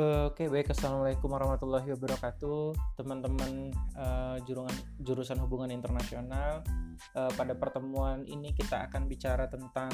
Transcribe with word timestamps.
Oke 0.00 0.48
okay, 0.48 0.48
baik. 0.48 0.72
Assalamualaikum 0.72 1.28
warahmatullahi 1.28 1.92
wabarakatuh. 1.92 2.72
Teman-teman 2.96 3.68
uh, 4.00 4.40
jurusan 5.04 5.36
hubungan 5.44 5.68
internasional 5.68 6.64
uh, 7.12 7.28
pada 7.36 7.52
pertemuan 7.52 8.24
ini 8.24 8.56
kita 8.56 8.88
akan 8.88 9.04
bicara 9.04 9.44
tentang 9.52 9.92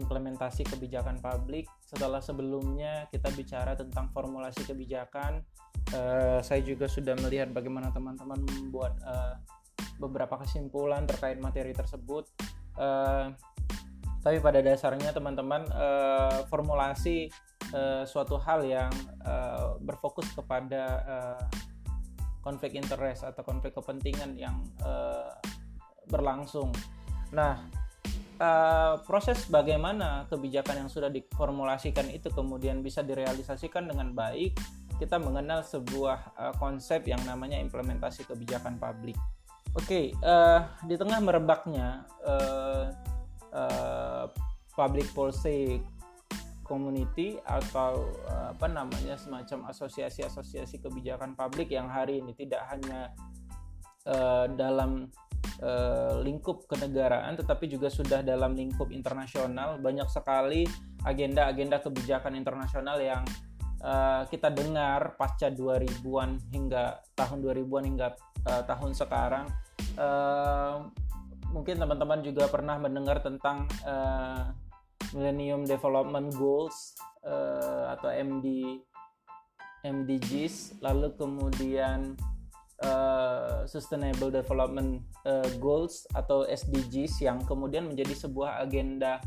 implementasi 0.00 0.64
kebijakan 0.64 1.20
publik. 1.20 1.68
Setelah 1.84 2.24
sebelumnya 2.24 3.04
kita 3.12 3.28
bicara 3.36 3.76
tentang 3.76 4.08
formulasi 4.16 4.64
kebijakan 4.64 5.44
uh, 5.92 6.40
saya 6.40 6.64
juga 6.64 6.88
sudah 6.88 7.12
melihat 7.20 7.52
bagaimana 7.52 7.92
teman-teman 7.92 8.40
membuat 8.48 8.96
uh, 9.04 9.36
beberapa 10.00 10.40
kesimpulan 10.40 11.04
terkait 11.04 11.36
materi 11.36 11.76
tersebut. 11.76 12.32
Uh, 12.80 13.28
tapi 14.24 14.40
pada 14.40 14.64
dasarnya 14.64 15.12
teman-teman 15.12 15.68
formulasi 16.48 17.28
uh, 17.74 18.02
suatu 18.06 18.38
hal 18.38 18.62
yang 18.64 18.92
uh, 19.26 19.76
berfokus 19.82 20.30
kepada 20.32 20.82
uh, 21.04 21.44
konflik 22.40 22.78
interest 22.78 23.26
atau 23.26 23.42
konflik 23.42 23.74
kepentingan 23.74 24.38
yang 24.38 24.62
uh, 24.84 25.34
berlangsung. 26.08 26.70
Nah, 27.32 27.58
uh, 28.38 29.00
proses 29.02 29.48
bagaimana 29.48 30.28
kebijakan 30.28 30.86
yang 30.86 30.90
sudah 30.92 31.08
diformulasikan 31.08 32.06
itu 32.12 32.30
kemudian 32.30 32.84
bisa 32.84 33.00
direalisasikan 33.00 33.88
dengan 33.88 34.12
baik, 34.12 34.54
kita 35.00 35.18
mengenal 35.18 35.64
sebuah 35.64 36.36
uh, 36.38 36.54
konsep 36.60 37.08
yang 37.08 37.20
namanya 37.26 37.58
implementasi 37.58 38.28
kebijakan 38.28 38.78
publik. 38.78 39.16
Oke, 39.74 39.82
okay, 39.82 40.06
uh, 40.22 40.70
di 40.86 40.94
tengah 40.94 41.18
merebaknya 41.18 42.06
uh, 42.22 42.94
uh, 43.50 44.30
public 44.78 45.10
policy 45.10 45.82
community 46.64 47.38
atau 47.44 48.08
eh, 48.26 48.56
apa 48.56 48.66
namanya 48.66 49.14
semacam 49.20 49.70
asosiasi-asosiasi 49.70 50.80
kebijakan 50.80 51.36
publik 51.36 51.70
yang 51.70 51.86
hari 51.86 52.24
ini 52.24 52.32
tidak 52.32 52.64
hanya 52.72 53.12
uh, 54.08 54.48
dalam 54.48 55.08
uh, 55.60 56.20
lingkup 56.20 56.64
kenegaraan 56.68 57.36
tetapi 57.36 57.68
juga 57.68 57.92
sudah 57.92 58.24
dalam 58.24 58.56
lingkup 58.56 58.88
internasional. 58.90 59.76
Banyak 59.80 60.08
sekali 60.08 60.64
agenda-agenda 61.04 61.84
kebijakan 61.84 62.36
internasional 62.36 62.96
yang 63.00 63.22
uh, 63.84 64.24
kita 64.28 64.48
dengar 64.52 65.16
pasca 65.20 65.52
2000-an 65.52 66.40
hingga 66.52 67.04
tahun 67.12 67.38
2000-an 67.44 67.84
hingga 67.84 68.08
uh, 68.48 68.62
tahun 68.64 68.92
sekarang. 68.96 69.46
Uh, 69.94 70.90
mungkin 71.54 71.78
teman-teman 71.78 72.18
juga 72.26 72.50
pernah 72.50 72.82
mendengar 72.82 73.22
tentang 73.22 73.70
uh, 73.86 74.50
Millennium 75.14 75.62
Development 75.64 76.28
Goals 76.34 76.94
uh, 77.22 77.94
atau 77.94 78.10
MD 78.10 78.80
MDGs 79.84 80.80
lalu 80.80 81.12
kemudian 81.14 82.16
uh, 82.82 83.68
Sustainable 83.68 84.32
Development 84.32 85.04
uh, 85.28 85.46
Goals 85.60 86.08
atau 86.16 86.48
SDGs 86.48 87.20
yang 87.20 87.44
kemudian 87.44 87.92
menjadi 87.92 88.16
sebuah 88.16 88.64
agenda 88.64 89.20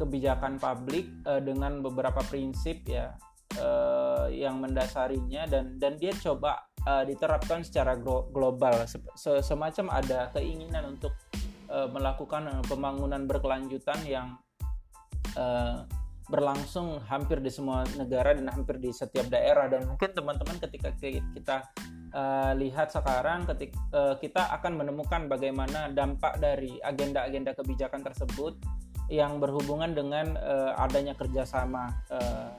kebijakan 0.00 0.56
publik 0.56 1.10
uh, 1.28 1.42
dengan 1.42 1.84
beberapa 1.84 2.24
prinsip 2.26 2.86
ya 2.88 3.14
uh, 3.60 4.26
yang 4.32 4.62
mendasarinya 4.62 5.44
dan 5.44 5.76
dan 5.76 6.00
dia 6.00 6.14
coba 6.16 6.66
uh, 6.86 7.04
diterapkan 7.04 7.60
secara 7.66 7.98
global. 8.32 8.86
Semacam 9.18 9.86
ada 9.92 10.32
keinginan 10.32 10.96
untuk 10.96 11.12
uh, 11.68 11.90
melakukan 11.90 12.64
pembangunan 12.64 13.28
berkelanjutan 13.28 14.00
yang 14.08 14.38
uh, 15.38 15.86
berlangsung 16.28 17.00
hampir 17.08 17.40
di 17.40 17.48
semua 17.48 17.88
negara 17.96 18.36
dan 18.36 18.52
hampir 18.52 18.76
di 18.76 18.92
setiap 18.92 19.30
daerah. 19.32 19.70
Dan 19.70 19.88
mungkin 19.88 20.12
teman-teman 20.12 20.60
ketika 20.60 20.92
kita 20.98 21.64
uh, 22.12 22.52
lihat 22.58 22.92
sekarang 22.92 23.48
ketika 23.48 23.78
uh, 23.96 24.14
kita 24.20 24.50
akan 24.60 24.76
menemukan 24.76 25.24
bagaimana 25.30 25.88
dampak 25.88 26.36
dari 26.36 26.76
agenda-agenda 26.84 27.56
kebijakan 27.56 28.04
tersebut 28.04 28.60
yang 29.08 29.40
berhubungan 29.40 29.96
dengan 29.96 30.36
uh, 30.36 30.76
adanya 30.76 31.16
kerjasama 31.16 31.96
uh, 32.12 32.52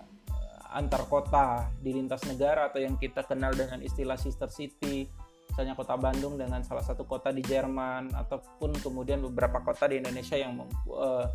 antar 0.73 1.05
kota 1.05 1.69
di 1.81 1.93
lintas 1.93 2.25
negara 2.25 2.69
atau 2.69 2.81
yang 2.81 2.97
kita 2.97 3.25
kenal 3.25 3.53
dengan 3.53 3.81
istilah 3.81 4.17
sister 4.17 4.49
city 4.49 5.09
misalnya 5.49 5.73
kota 5.73 5.97
Bandung 5.97 6.37
dengan 6.37 6.61
salah 6.61 6.85
satu 6.85 7.09
kota 7.09 7.33
di 7.33 7.41
Jerman 7.41 8.13
ataupun 8.13 8.77
kemudian 8.81 9.21
beberapa 9.25 9.65
kota 9.65 9.89
di 9.89 9.97
Indonesia 9.97 10.37
yang 10.37 10.61
uh, 10.89 11.25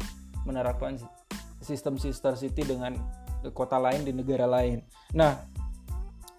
menerapkan 0.44 0.97
sistem 1.65 1.97
sister 1.97 2.37
city 2.37 2.65
dengan 2.65 2.97
kota 3.53 3.77
lain 3.77 4.05
di 4.05 4.12
negara 4.12 4.49
lain. 4.49 4.81
Nah, 5.12 5.37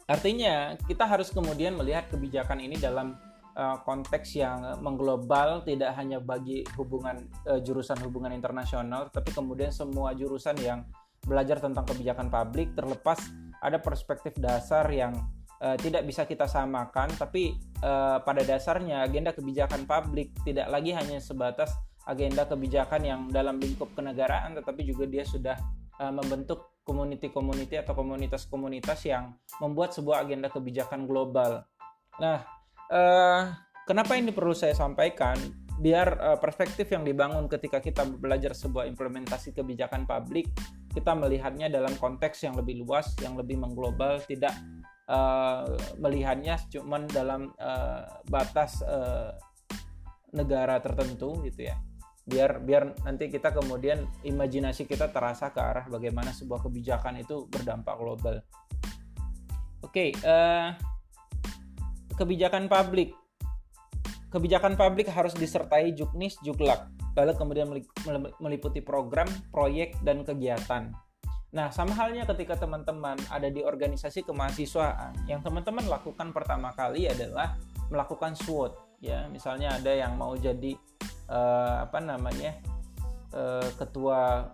artinya 0.10 0.78
kita 0.86 1.06
harus 1.06 1.30
kemudian 1.30 1.78
melihat 1.78 2.10
kebijakan 2.10 2.62
ini 2.62 2.78
dalam 2.78 3.18
uh, 3.58 3.78
konteks 3.82 4.38
yang 4.38 4.82
mengglobal, 4.82 5.66
tidak 5.66 5.94
hanya 5.98 6.22
bagi 6.22 6.62
hubungan 6.78 7.26
uh, 7.50 7.58
jurusan 7.62 7.98
hubungan 8.06 8.34
internasional, 8.34 9.10
tapi 9.10 9.34
kemudian 9.34 9.70
semua 9.74 10.14
jurusan 10.14 10.58
yang 10.62 10.86
belajar 11.26 11.58
tentang 11.58 11.90
kebijakan 11.90 12.30
publik 12.30 12.78
terlepas 12.78 13.18
ada 13.58 13.82
perspektif 13.82 14.38
dasar 14.38 14.86
yang 14.94 15.18
uh, 15.58 15.74
tidak 15.82 16.06
bisa 16.06 16.30
kita 16.30 16.46
samakan, 16.46 17.10
tapi 17.18 17.58
uh, 17.82 18.22
pada 18.22 18.46
dasarnya 18.46 19.02
agenda 19.02 19.34
kebijakan 19.34 19.90
publik 19.90 20.34
tidak 20.46 20.70
lagi 20.70 20.94
hanya 20.94 21.18
sebatas 21.18 21.74
agenda 22.06 22.46
kebijakan 22.46 23.02
yang 23.02 23.22
dalam 23.34 23.58
lingkup 23.58 23.90
kenegaraan 23.98 24.54
tetapi 24.54 24.86
juga 24.86 25.10
dia 25.10 25.26
sudah 25.26 25.58
uh, 26.00 26.14
membentuk 26.14 26.76
community-community 26.86 27.82
atau 27.82 27.98
komunitas-komunitas 27.98 29.10
yang 29.10 29.34
membuat 29.58 29.98
sebuah 29.98 30.22
agenda 30.22 30.54
kebijakan 30.54 31.10
global. 31.10 31.66
Nah, 32.22 32.46
uh, 32.94 33.58
kenapa 33.90 34.14
ini 34.14 34.30
perlu 34.30 34.54
saya 34.54 34.78
sampaikan? 34.78 35.36
Biar 35.82 36.08
uh, 36.22 36.38
perspektif 36.38 36.94
yang 36.94 37.02
dibangun 37.04 37.50
ketika 37.50 37.82
kita 37.82 38.06
belajar 38.06 38.54
sebuah 38.54 38.86
implementasi 38.86 39.58
kebijakan 39.58 40.06
publik, 40.06 40.48
kita 40.94 41.12
melihatnya 41.18 41.68
dalam 41.68 41.92
konteks 41.98 42.46
yang 42.46 42.56
lebih 42.56 42.86
luas, 42.86 43.18
yang 43.20 43.36
lebih 43.36 43.60
mengglobal, 43.60 44.22
tidak 44.24 44.54
uh, 45.10 45.66
melihatnya 45.98 46.62
cuma 46.70 47.02
dalam 47.10 47.52
uh, 47.58 48.22
batas 48.30 48.80
uh, 48.86 49.34
negara 50.32 50.78
tertentu 50.80 51.42
gitu 51.44 51.72
ya 51.72 51.76
biar 52.26 52.58
biar 52.58 53.06
nanti 53.06 53.30
kita 53.30 53.54
kemudian 53.54 54.02
imajinasi 54.26 54.90
kita 54.90 55.14
terasa 55.14 55.54
ke 55.54 55.62
arah 55.62 55.86
bagaimana 55.86 56.34
sebuah 56.34 56.66
kebijakan 56.66 57.22
itu 57.22 57.46
berdampak 57.46 57.94
global. 58.02 58.42
Oke, 59.86 60.10
okay, 60.10 60.26
uh, 60.26 60.34
eh, 60.34 60.68
kebijakan 62.18 62.66
publik. 62.66 63.14
Kebijakan 64.34 64.74
publik 64.76 65.08
harus 65.14 65.38
disertai 65.38 65.94
juknis, 65.94 66.36
juklak, 66.42 66.90
lalu 67.16 67.32
kemudian 67.38 67.70
meliputi 68.42 68.84
program, 68.84 69.30
proyek, 69.54 69.96
dan 70.04 70.26
kegiatan. 70.28 70.92
Nah, 71.56 71.72
sama 71.72 71.96
halnya 71.96 72.28
ketika 72.28 72.60
teman-teman 72.60 73.16
ada 73.32 73.48
di 73.48 73.64
organisasi 73.64 74.28
kemahasiswaan, 74.28 75.16
yang 75.32 75.40
teman-teman 75.40 75.88
lakukan 75.88 76.36
pertama 76.36 76.76
kali 76.76 77.08
adalah 77.08 77.56
melakukan 77.88 78.36
SWOT. 78.36 79.00
Ya, 79.00 79.32
misalnya 79.32 79.72
ada 79.72 79.94
yang 79.94 80.20
mau 80.20 80.36
jadi 80.36 80.76
uh, 81.30 81.86
apa 81.86 81.98
namanya 82.02 82.58
uh, 83.34 83.70
ketua 83.78 84.50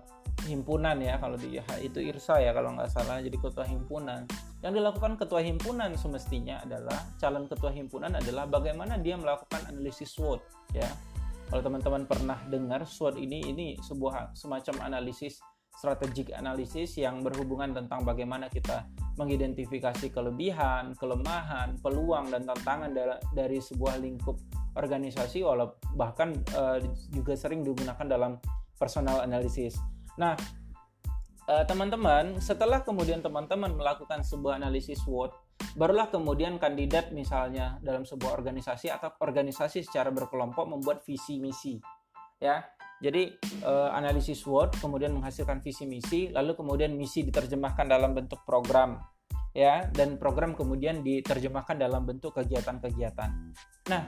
himpunan 0.50 0.98
ya 0.98 1.22
kalau 1.22 1.38
di 1.38 1.62
itu 1.86 2.00
IRSA 2.02 2.42
ya 2.42 2.52
kalau 2.56 2.74
nggak 2.74 2.90
salah 2.90 3.22
jadi 3.22 3.38
ketua 3.38 3.66
himpunan. 3.68 4.26
Yang 4.62 4.74
dilakukan 4.78 5.18
ketua 5.18 5.42
himpunan 5.42 5.94
semestinya 5.98 6.62
adalah 6.62 6.98
calon 7.18 7.50
ketua 7.50 7.74
himpunan 7.74 8.14
adalah 8.14 8.46
bagaimana 8.46 8.98
dia 9.02 9.18
melakukan 9.18 9.66
analisis 9.70 10.14
SWOT 10.14 10.42
ya. 10.74 10.90
Kalau 11.52 11.62
teman-teman 11.62 12.08
pernah 12.08 12.40
dengar 12.48 12.88
SWOT 12.88 13.20
ini 13.20 13.52
ini 13.52 13.68
sebuah 13.82 14.38
semacam 14.38 14.88
analisis 14.88 15.42
strategic 15.76 16.36
analisis 16.36 16.94
yang 17.00 17.24
berhubungan 17.26 17.74
tentang 17.74 18.04
bagaimana 18.06 18.52
kita 18.52 18.86
mengidentifikasi 19.18 20.14
kelebihan, 20.14 20.94
kelemahan, 21.00 21.80
peluang 21.80 22.30
dan 22.30 22.46
tantangan 22.46 22.92
dari 23.34 23.60
sebuah 23.60 23.98
lingkup 24.00 24.38
organisasi 24.76 25.44
walau 25.44 25.76
bahkan 25.96 26.36
uh, 26.56 26.80
juga 27.12 27.36
sering 27.36 27.64
digunakan 27.66 28.08
dalam 28.08 28.40
personal 28.80 29.22
analysis. 29.22 29.78
Nah, 30.18 30.34
uh, 31.48 31.64
teman-teman, 31.68 32.40
setelah 32.42 32.82
kemudian 32.82 33.22
teman-teman 33.22 33.76
melakukan 33.76 34.26
sebuah 34.26 34.58
analisis 34.58 35.04
SWOT, 35.04 35.32
barulah 35.78 36.10
kemudian 36.10 36.58
kandidat 36.58 37.14
misalnya 37.14 37.78
dalam 37.86 38.08
sebuah 38.08 38.34
organisasi 38.42 38.90
atau 38.90 39.14
organisasi 39.22 39.86
secara 39.86 40.10
berkelompok 40.10 40.66
membuat 40.66 41.06
visi 41.06 41.38
misi. 41.38 41.78
Ya. 42.42 42.66
Jadi 43.02 43.34
uh, 43.66 43.90
analisis 43.98 44.46
SWOT 44.46 44.78
kemudian 44.78 45.10
menghasilkan 45.18 45.66
visi 45.66 45.90
misi, 45.90 46.30
lalu 46.30 46.54
kemudian 46.54 46.94
misi 46.94 47.26
diterjemahkan 47.26 47.90
dalam 47.90 48.14
bentuk 48.14 48.46
program 48.46 49.02
ya 49.52 49.84
dan 49.92 50.16
program 50.16 50.56
kemudian 50.56 51.04
diterjemahkan 51.04 51.76
dalam 51.82 52.08
bentuk 52.08 52.38
kegiatan-kegiatan. 52.40 53.30
Nah, 53.92 54.04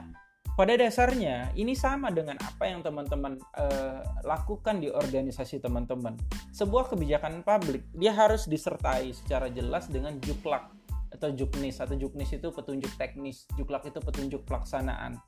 pada 0.54 0.78
dasarnya 0.78 1.50
ini 1.58 1.74
sama 1.74 2.14
dengan 2.14 2.38
apa 2.38 2.70
yang 2.70 2.78
teman-teman 2.78 3.42
uh, 3.58 4.00
lakukan 4.22 4.78
di 4.78 4.86
organisasi 4.86 5.58
teman-teman. 5.58 6.14
Sebuah 6.54 6.94
kebijakan 6.94 7.42
publik 7.42 7.82
dia 7.90 8.14
harus 8.14 8.46
disertai 8.46 9.10
secara 9.10 9.50
jelas 9.50 9.90
dengan 9.90 10.14
juklak 10.22 10.70
atau 11.10 11.30
juknis 11.34 11.82
atau 11.82 11.98
juknis 11.98 12.30
itu 12.34 12.54
petunjuk 12.54 12.90
teknis, 12.94 13.46
juklak 13.58 13.82
itu 13.86 13.98
petunjuk 13.98 14.46
pelaksanaan 14.46 15.18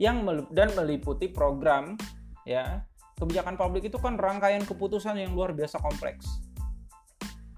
yang 0.00 0.24
dan 0.52 0.72
meliputi 0.72 1.28
program 1.28 2.00
ya. 2.48 2.84
Kebijakan 3.18 3.58
publik 3.58 3.90
itu 3.90 3.98
kan 3.98 4.14
rangkaian 4.14 4.62
keputusan 4.62 5.18
yang 5.18 5.34
luar 5.34 5.50
biasa 5.50 5.82
kompleks. 5.82 6.38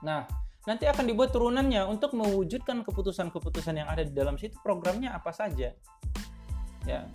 Nah, 0.01 0.25
nanti 0.65 0.89
akan 0.89 1.05
dibuat 1.05 1.37
turunannya 1.37 1.85
untuk 1.85 2.17
mewujudkan 2.17 2.81
keputusan-keputusan 2.81 3.85
yang 3.85 3.89
ada 3.93 4.01
di 4.01 4.09
dalam 4.17 4.41
situ 4.41 4.57
programnya 4.65 5.13
apa 5.13 5.37
saja 5.37 5.77
ya 6.91 7.07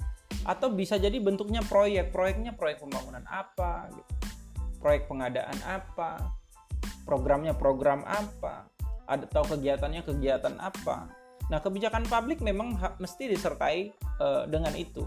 atau 0.46 0.72
bisa 0.72 0.96
jadi 0.96 1.18
bentuknya 1.20 1.60
proyek 1.66 2.16
proyeknya 2.16 2.54
proyek 2.54 2.80
pembangunan 2.80 3.26
apa 3.28 3.92
gitu. 3.92 4.14
proyek 4.80 5.10
pengadaan 5.10 5.58
apa 5.68 6.32
programnya 7.04 7.52
program 7.58 8.06
apa 8.08 8.70
atau 9.06 9.44
kegiatannya 9.46 10.02
kegiatan 10.02 10.56
apa 10.58 11.12
nah 11.52 11.62
kebijakan 11.62 12.08
publik 12.08 12.42
memang 12.42 12.78
mesti 12.98 13.30
disertai 13.30 13.94
uh, 14.18 14.50
dengan 14.50 14.74
itu 14.74 15.06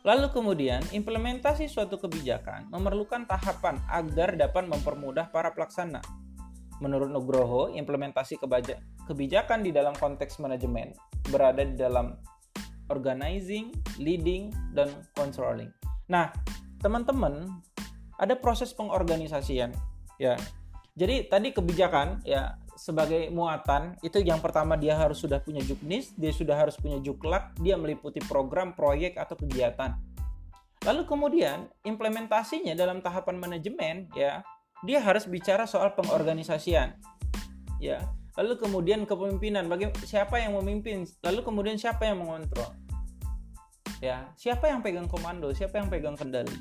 Lalu 0.00 0.32
kemudian, 0.32 0.80
implementasi 0.96 1.68
suatu 1.68 2.00
kebijakan 2.00 2.72
memerlukan 2.72 3.28
tahapan 3.28 3.76
agar 3.84 4.32
dapat 4.32 4.64
mempermudah 4.64 5.28
para 5.28 5.52
pelaksana. 5.52 6.00
Menurut 6.80 7.12
Nugroho, 7.12 7.68
implementasi 7.68 8.40
kebijakan 9.04 9.60
di 9.60 9.76
dalam 9.76 9.92
konteks 10.00 10.40
manajemen 10.40 10.96
berada 11.28 11.60
di 11.60 11.76
dalam 11.76 12.16
organizing, 12.90 13.70
leading, 14.02 14.50
dan 14.74 14.90
controlling. 15.14 15.70
Nah, 16.10 16.34
teman-teman, 16.82 17.46
ada 18.20 18.34
proses 18.36 18.74
pengorganisasian 18.76 19.72
ya. 20.20 20.36
Jadi 20.98 21.30
tadi 21.30 21.54
kebijakan 21.54 22.20
ya 22.26 22.60
sebagai 22.76 23.32
muatan 23.32 23.96
itu 24.04 24.20
yang 24.20 24.42
pertama 24.42 24.76
dia 24.76 24.98
harus 24.98 25.22
sudah 25.22 25.40
punya 25.40 25.64
juknis, 25.64 26.12
dia 26.18 26.34
sudah 26.34 26.58
harus 26.58 26.76
punya 26.76 27.00
juklak, 27.00 27.56
dia 27.62 27.78
meliputi 27.78 28.20
program, 28.26 28.76
proyek 28.76 29.16
atau 29.16 29.38
kegiatan. 29.38 29.96
Lalu 30.84 31.06
kemudian 31.08 31.70
implementasinya 31.86 32.76
dalam 32.76 33.00
tahapan 33.00 33.36
manajemen 33.40 34.10
ya, 34.12 34.44
dia 34.84 34.98
harus 35.00 35.24
bicara 35.28 35.64
soal 35.64 35.92
pengorganisasian. 35.96 36.96
Ya, 37.80 38.04
lalu 38.40 38.56
kemudian 38.56 39.04
kepemimpinan 39.04 39.68
bagi 39.68 39.92
siapa 40.08 40.40
yang 40.40 40.56
memimpin 40.56 41.04
lalu 41.20 41.44
kemudian 41.44 41.76
siapa 41.76 42.08
yang 42.08 42.24
mengontrol 42.24 42.72
ya 44.00 44.32
siapa 44.34 44.66
yang 44.66 44.80
pegang 44.80 45.06
komando? 45.06 45.52
Siapa 45.52 45.78
yang 45.78 45.92
pegang 45.92 46.16
kendali? 46.16 46.52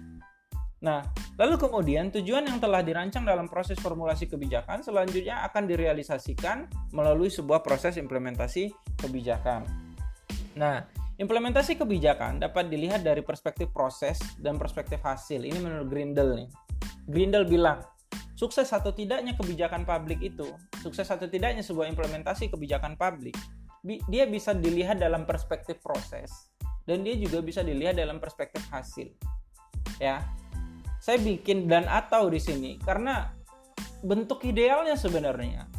Nah 0.79 1.03
lalu 1.39 1.55
kemudian 1.59 2.11
tujuan 2.11 2.47
yang 2.47 2.59
telah 2.59 2.83
dirancang 2.83 3.23
dalam 3.23 3.47
proses 3.47 3.79
formulasi 3.79 4.27
kebijakan 4.27 4.83
selanjutnya 4.83 5.43
akan 5.47 5.67
direalisasikan 5.67 6.67
melalui 6.91 7.31
sebuah 7.31 7.63
proses 7.63 7.95
implementasi 7.99 8.71
kebijakan. 8.99 9.67
Nah 10.55 10.83
implementasi 11.19 11.75
kebijakan 11.79 12.39
dapat 12.39 12.71
dilihat 12.71 13.03
dari 13.03 13.23
perspektif 13.23 13.71
proses 13.75 14.19
dan 14.39 14.55
perspektif 14.55 15.03
hasil. 15.03 15.43
Ini 15.43 15.59
menurut 15.59 15.87
Grindel 15.91 16.29
nih. 16.43 16.49
Grindel 17.07 17.43
bilang 17.43 17.83
sukses 18.39 18.71
atau 18.71 18.95
tidaknya 18.95 19.35
kebijakan 19.35 19.83
publik 19.83 20.23
itu, 20.23 20.47
sukses 20.79 21.03
atau 21.11 21.27
tidaknya 21.27 21.59
sebuah 21.59 21.91
implementasi 21.91 22.47
kebijakan 22.47 22.95
publik, 22.95 23.35
dia 23.83 24.23
bisa 24.31 24.55
dilihat 24.55 24.99
dalam 24.99 25.27
perspektif 25.27 25.79
proses 25.83 26.48
dan 26.89 27.05
dia 27.05 27.13
juga 27.21 27.45
bisa 27.45 27.61
dilihat 27.61 28.01
dalam 28.01 28.17
perspektif 28.17 28.65
hasil. 28.73 29.13
Ya. 30.01 30.25
Saya 30.97 31.21
bikin 31.21 31.69
dan 31.69 31.85
atau 31.85 32.27
di 32.27 32.41
sini 32.41 32.81
karena 32.81 33.29
bentuk 34.01 34.41
idealnya 34.43 34.97
sebenarnya 34.97 35.69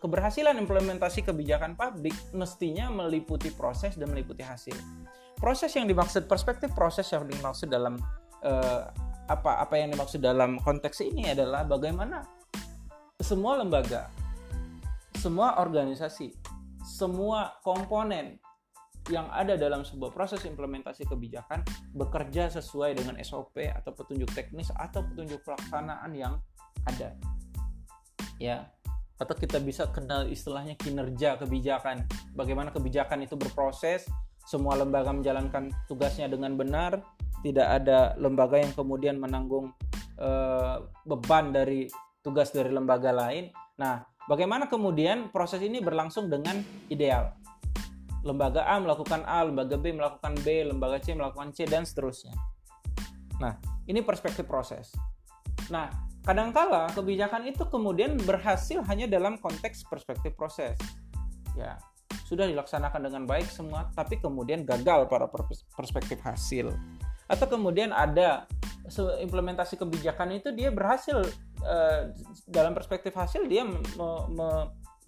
keberhasilan 0.00 0.56
implementasi 0.56 1.28
kebijakan 1.28 1.76
publik 1.76 2.16
mestinya 2.32 2.88
meliputi 2.88 3.52
proses 3.52 3.94
dan 4.00 4.08
meliputi 4.08 4.40
hasil. 4.40 4.74
Proses 5.36 5.76
yang 5.76 5.84
dimaksud 5.84 6.24
perspektif 6.24 6.72
proses 6.72 7.04
yang 7.12 7.28
dimaksud 7.28 7.68
dalam 7.68 8.00
uh, 8.40 8.88
apa 9.28 9.62
apa 9.62 9.76
yang 9.76 9.92
dimaksud 9.92 10.24
dalam 10.24 10.56
konteks 10.58 11.04
ini 11.04 11.30
adalah 11.36 11.68
bagaimana 11.68 12.24
semua 13.20 13.60
lembaga, 13.60 14.08
semua 15.20 15.60
organisasi, 15.60 16.32
semua 16.80 17.60
komponen 17.60 18.39
yang 19.10 19.26
ada 19.34 19.58
dalam 19.58 19.82
sebuah 19.82 20.14
proses 20.14 20.46
implementasi 20.46 21.04
kebijakan 21.10 21.66
bekerja 21.92 22.48
sesuai 22.48 22.96
dengan 22.96 23.18
SOP 23.20 23.66
atau 23.66 23.90
petunjuk 23.92 24.30
teknis 24.30 24.70
atau 24.72 25.02
petunjuk 25.02 25.42
pelaksanaan 25.42 26.14
yang 26.14 26.38
ada. 26.86 27.12
Ya, 28.40 28.70
atau 29.20 29.36
kita 29.36 29.60
bisa 29.60 29.90
kenal 29.92 30.24
istilahnya 30.30 30.78
kinerja 30.80 31.36
kebijakan. 31.36 32.08
Bagaimana 32.32 32.72
kebijakan 32.72 33.26
itu 33.28 33.36
berproses, 33.36 34.08
semua 34.48 34.80
lembaga 34.80 35.12
menjalankan 35.12 35.68
tugasnya 35.84 36.30
dengan 36.32 36.56
benar, 36.56 37.04
tidak 37.44 37.68
ada 37.68 38.16
lembaga 38.16 38.56
yang 38.56 38.72
kemudian 38.72 39.20
menanggung 39.20 39.76
uh, 40.16 40.88
beban 41.04 41.52
dari 41.52 41.88
tugas 42.24 42.48
dari 42.52 42.72
lembaga 42.72 43.12
lain. 43.12 43.52
Nah, 43.76 44.00
bagaimana 44.24 44.68
kemudian 44.68 45.28
proses 45.28 45.60
ini 45.60 45.84
berlangsung 45.84 46.32
dengan 46.32 46.60
ideal? 46.88 47.36
Lembaga 48.20 48.68
A 48.68 48.76
melakukan 48.76 49.24
A, 49.24 49.44
lembaga 49.44 49.80
B 49.80 49.96
melakukan 49.96 50.36
B, 50.44 50.68
lembaga 50.68 51.00
C 51.00 51.16
melakukan 51.16 51.56
C 51.56 51.64
dan 51.64 51.88
seterusnya. 51.88 52.36
Nah, 53.40 53.56
ini 53.88 54.04
perspektif 54.04 54.44
proses. 54.44 54.92
Nah, 55.72 55.88
kadangkala 56.22 56.92
kebijakan 56.92 57.48
itu 57.48 57.64
kemudian 57.68 58.20
berhasil 58.20 58.84
hanya 58.84 59.08
dalam 59.08 59.40
konteks 59.40 59.88
perspektif 59.88 60.36
proses. 60.36 60.76
Ya, 61.56 61.80
sudah 62.28 62.44
dilaksanakan 62.44 63.08
dengan 63.08 63.24
baik 63.24 63.48
semua, 63.48 63.88
tapi 63.96 64.20
kemudian 64.20 64.68
gagal 64.68 65.08
pada 65.08 65.26
perspektif 65.72 66.20
hasil 66.20 66.70
atau 67.30 67.46
kemudian 67.46 67.94
ada 67.94 68.50
implementasi 69.22 69.78
kebijakan 69.78 70.34
itu 70.34 70.50
dia 70.50 70.74
berhasil 70.74 71.22
uh, 71.62 72.10
dalam 72.50 72.74
perspektif 72.74 73.14
hasil 73.14 73.46
dia 73.46 73.62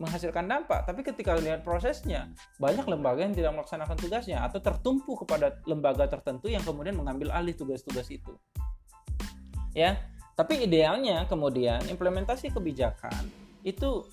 menghasilkan 0.02 0.50
dampak. 0.50 0.82
Tapi 0.82 1.06
ketika 1.06 1.38
lihat 1.38 1.62
prosesnya 1.62 2.34
banyak 2.58 2.82
lembaga 2.90 3.22
yang 3.22 3.32
tidak 3.38 3.54
melaksanakan 3.54 3.94
tugasnya 3.94 4.42
atau 4.42 4.58
tertumpu 4.58 5.14
kepada 5.14 5.62
lembaga 5.64 6.10
tertentu 6.10 6.50
yang 6.50 6.66
kemudian 6.66 6.98
mengambil 6.98 7.30
alih 7.30 7.54
tugas-tugas 7.54 8.10
itu. 8.10 8.34
Ya 9.72 10.12
tapi 10.32 10.64
idealnya 10.64 11.28
kemudian 11.28 11.84
implementasi 11.92 12.56
kebijakan 12.56 13.28
itu 13.62 14.08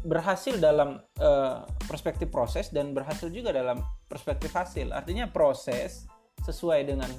berhasil 0.00 0.56
dalam 0.56 0.96
uh, 1.20 1.66
perspektif 1.84 2.32
proses 2.32 2.72
dan 2.72 2.96
berhasil 2.96 3.28
juga 3.28 3.52
dalam 3.52 3.84
perspektif 4.08 4.48
hasil. 4.54 4.96
Artinya 4.96 5.28
proses 5.28 6.08
sesuai 6.40 6.88
dengan 6.88 7.10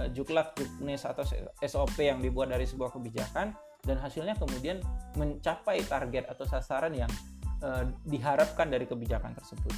uh, 0.00 0.08
juklak, 0.14 0.56
juknis 0.56 1.04
atau 1.04 1.26
SOP 1.60 2.00
yang 2.00 2.22
dibuat 2.22 2.48
dari 2.48 2.64
sebuah 2.64 2.96
kebijakan 2.96 3.52
dan 3.84 4.00
hasilnya 4.00 4.36
kemudian 4.36 4.80
mencapai 5.14 5.84
target 5.84 6.28
atau 6.28 6.44
sasaran 6.48 6.92
yang 6.96 7.10
uh, 7.60 7.84
diharapkan 8.08 8.68
dari 8.68 8.88
kebijakan 8.88 9.36
tersebut. 9.36 9.72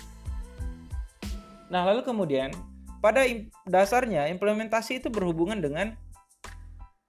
Nah, 1.71 1.83
lalu 1.83 2.07
kemudian 2.07 2.55
pada 3.03 3.27
dasarnya 3.67 4.31
implementasi 4.31 5.03
itu 5.03 5.11
berhubungan 5.11 5.59
dengan 5.59 5.99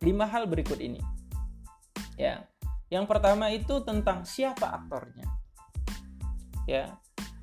lima 0.01 0.25
hal 0.25 0.49
berikut 0.49 0.77
ini. 0.81 1.01
Ya. 2.17 2.45
Yang 2.87 3.05
pertama 3.11 3.51
itu 3.51 3.83
tentang 3.83 4.23
siapa 4.23 4.71
aktornya. 4.71 5.27
Ya 6.65 6.97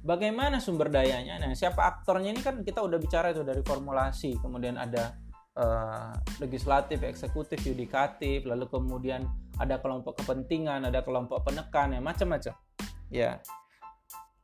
bagaimana 0.05 0.61
sumber 0.61 0.93
dayanya 0.93 1.41
nah 1.41 1.57
siapa 1.57 1.81
aktornya 1.81 2.37
ini 2.37 2.45
kan 2.45 2.61
kita 2.61 2.85
udah 2.85 3.01
bicara 3.01 3.33
itu 3.33 3.41
dari 3.41 3.65
formulasi 3.65 4.37
kemudian 4.37 4.77
ada 4.77 5.17
uh, 5.59 6.13
legislatif 6.43 7.03
eksekutif 7.03 7.63
yudikatif 7.63 8.43
lalu 8.47 8.67
kemudian 8.71 9.27
ada 9.59 9.79
kelompok 9.79 10.19
kepentingan 10.23 10.87
ada 10.87 11.03
kelompok 11.07 11.47
penekan 11.47 11.95
ya 11.95 12.01
macam-macam. 12.03 12.55
Ya. 13.11 13.39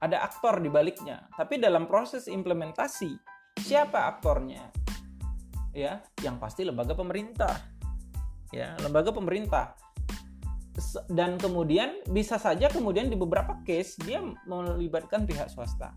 Ada 0.00 0.24
aktor 0.24 0.64
di 0.64 0.72
baliknya. 0.72 1.28
Tapi 1.36 1.60
dalam 1.60 1.84
proses 1.84 2.24
implementasi 2.24 3.20
siapa 3.60 4.08
aktornya? 4.08 4.72
Ya 5.76 6.00
yang 6.24 6.40
pasti 6.40 6.64
lembaga 6.64 6.96
pemerintah. 6.96 7.52
Ya 8.54 8.78
lembaga 8.80 9.12
pemerintah. 9.12 9.76
Dan 11.10 11.36
kemudian 11.36 12.00
bisa 12.08 12.40
saja 12.40 12.72
kemudian 12.72 13.12
di 13.12 13.18
beberapa 13.18 13.60
case 13.68 14.00
dia 14.00 14.24
melibatkan 14.48 15.28
pihak 15.28 15.52
swasta. 15.52 15.92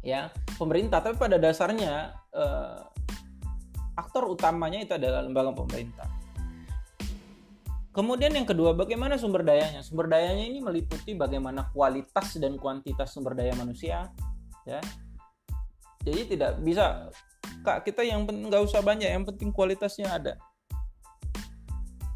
Ya 0.00 0.32
pemerintah. 0.56 1.04
Tapi 1.04 1.20
pada 1.20 1.36
dasarnya 1.36 2.16
eh, 2.32 2.95
aktor 3.96 4.28
utamanya 4.28 4.84
itu 4.84 4.92
adalah 4.94 5.24
lembaga 5.24 5.56
pemerintah. 5.56 6.06
Kemudian 7.96 8.36
yang 8.36 8.44
kedua 8.44 8.76
bagaimana 8.76 9.16
sumber 9.16 9.40
dayanya? 9.40 9.80
Sumber 9.80 10.12
dayanya 10.12 10.44
ini 10.44 10.60
meliputi 10.60 11.16
bagaimana 11.16 11.72
kualitas 11.72 12.36
dan 12.36 12.60
kuantitas 12.60 13.08
sumber 13.16 13.32
daya 13.32 13.56
manusia 13.56 14.12
ya. 14.68 14.84
Jadi 16.04 16.36
tidak 16.36 16.60
bisa 16.60 17.08
kak 17.64 17.88
kita 17.88 18.04
yang 18.04 18.28
nggak 18.28 18.62
usah 18.68 18.84
banyak 18.84 19.08
yang 19.08 19.24
penting 19.24 19.48
kualitasnya 19.48 20.12
ada. 20.12 20.36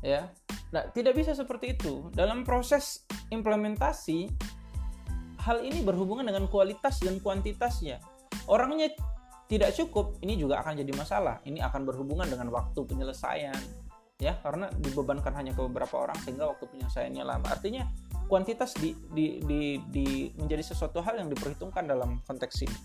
Ya. 0.05 0.29
Nah 0.69 0.85
tidak 0.93 1.17
bisa 1.17 1.33
seperti 1.33 1.81
itu. 1.81 2.13
Dalam 2.13 2.45
proses 2.45 3.09
implementasi 3.33 4.29
hal 5.41 5.65
ini 5.65 5.81
berhubungan 5.81 6.29
dengan 6.29 6.45
kualitas 6.53 7.01
dan 7.01 7.17
kuantitasnya. 7.25 8.05
Orangnya 8.45 8.93
tidak 9.51 9.75
cukup 9.75 10.15
ini 10.23 10.39
juga 10.39 10.63
akan 10.63 10.79
jadi 10.79 10.95
masalah. 10.95 11.43
Ini 11.43 11.59
akan 11.67 11.83
berhubungan 11.83 12.31
dengan 12.31 12.55
waktu 12.55 12.87
penyelesaian 12.87 13.59
ya. 14.23 14.39
Karena 14.39 14.71
dibebankan 14.79 15.35
hanya 15.35 15.51
ke 15.51 15.67
beberapa 15.67 16.07
orang 16.07 16.15
sehingga 16.23 16.47
waktu 16.47 16.71
penyelesaiannya 16.71 17.25
lama. 17.27 17.51
Artinya 17.51 17.91
kuantitas 18.31 18.79
di, 18.79 18.95
di, 19.11 19.43
di, 19.43 19.83
di 19.91 20.31
menjadi 20.39 20.71
sesuatu 20.71 21.03
hal 21.03 21.19
yang 21.19 21.27
diperhitungkan 21.27 21.83
dalam 21.83 22.23
konteks 22.31 22.63
ini. 22.63 22.79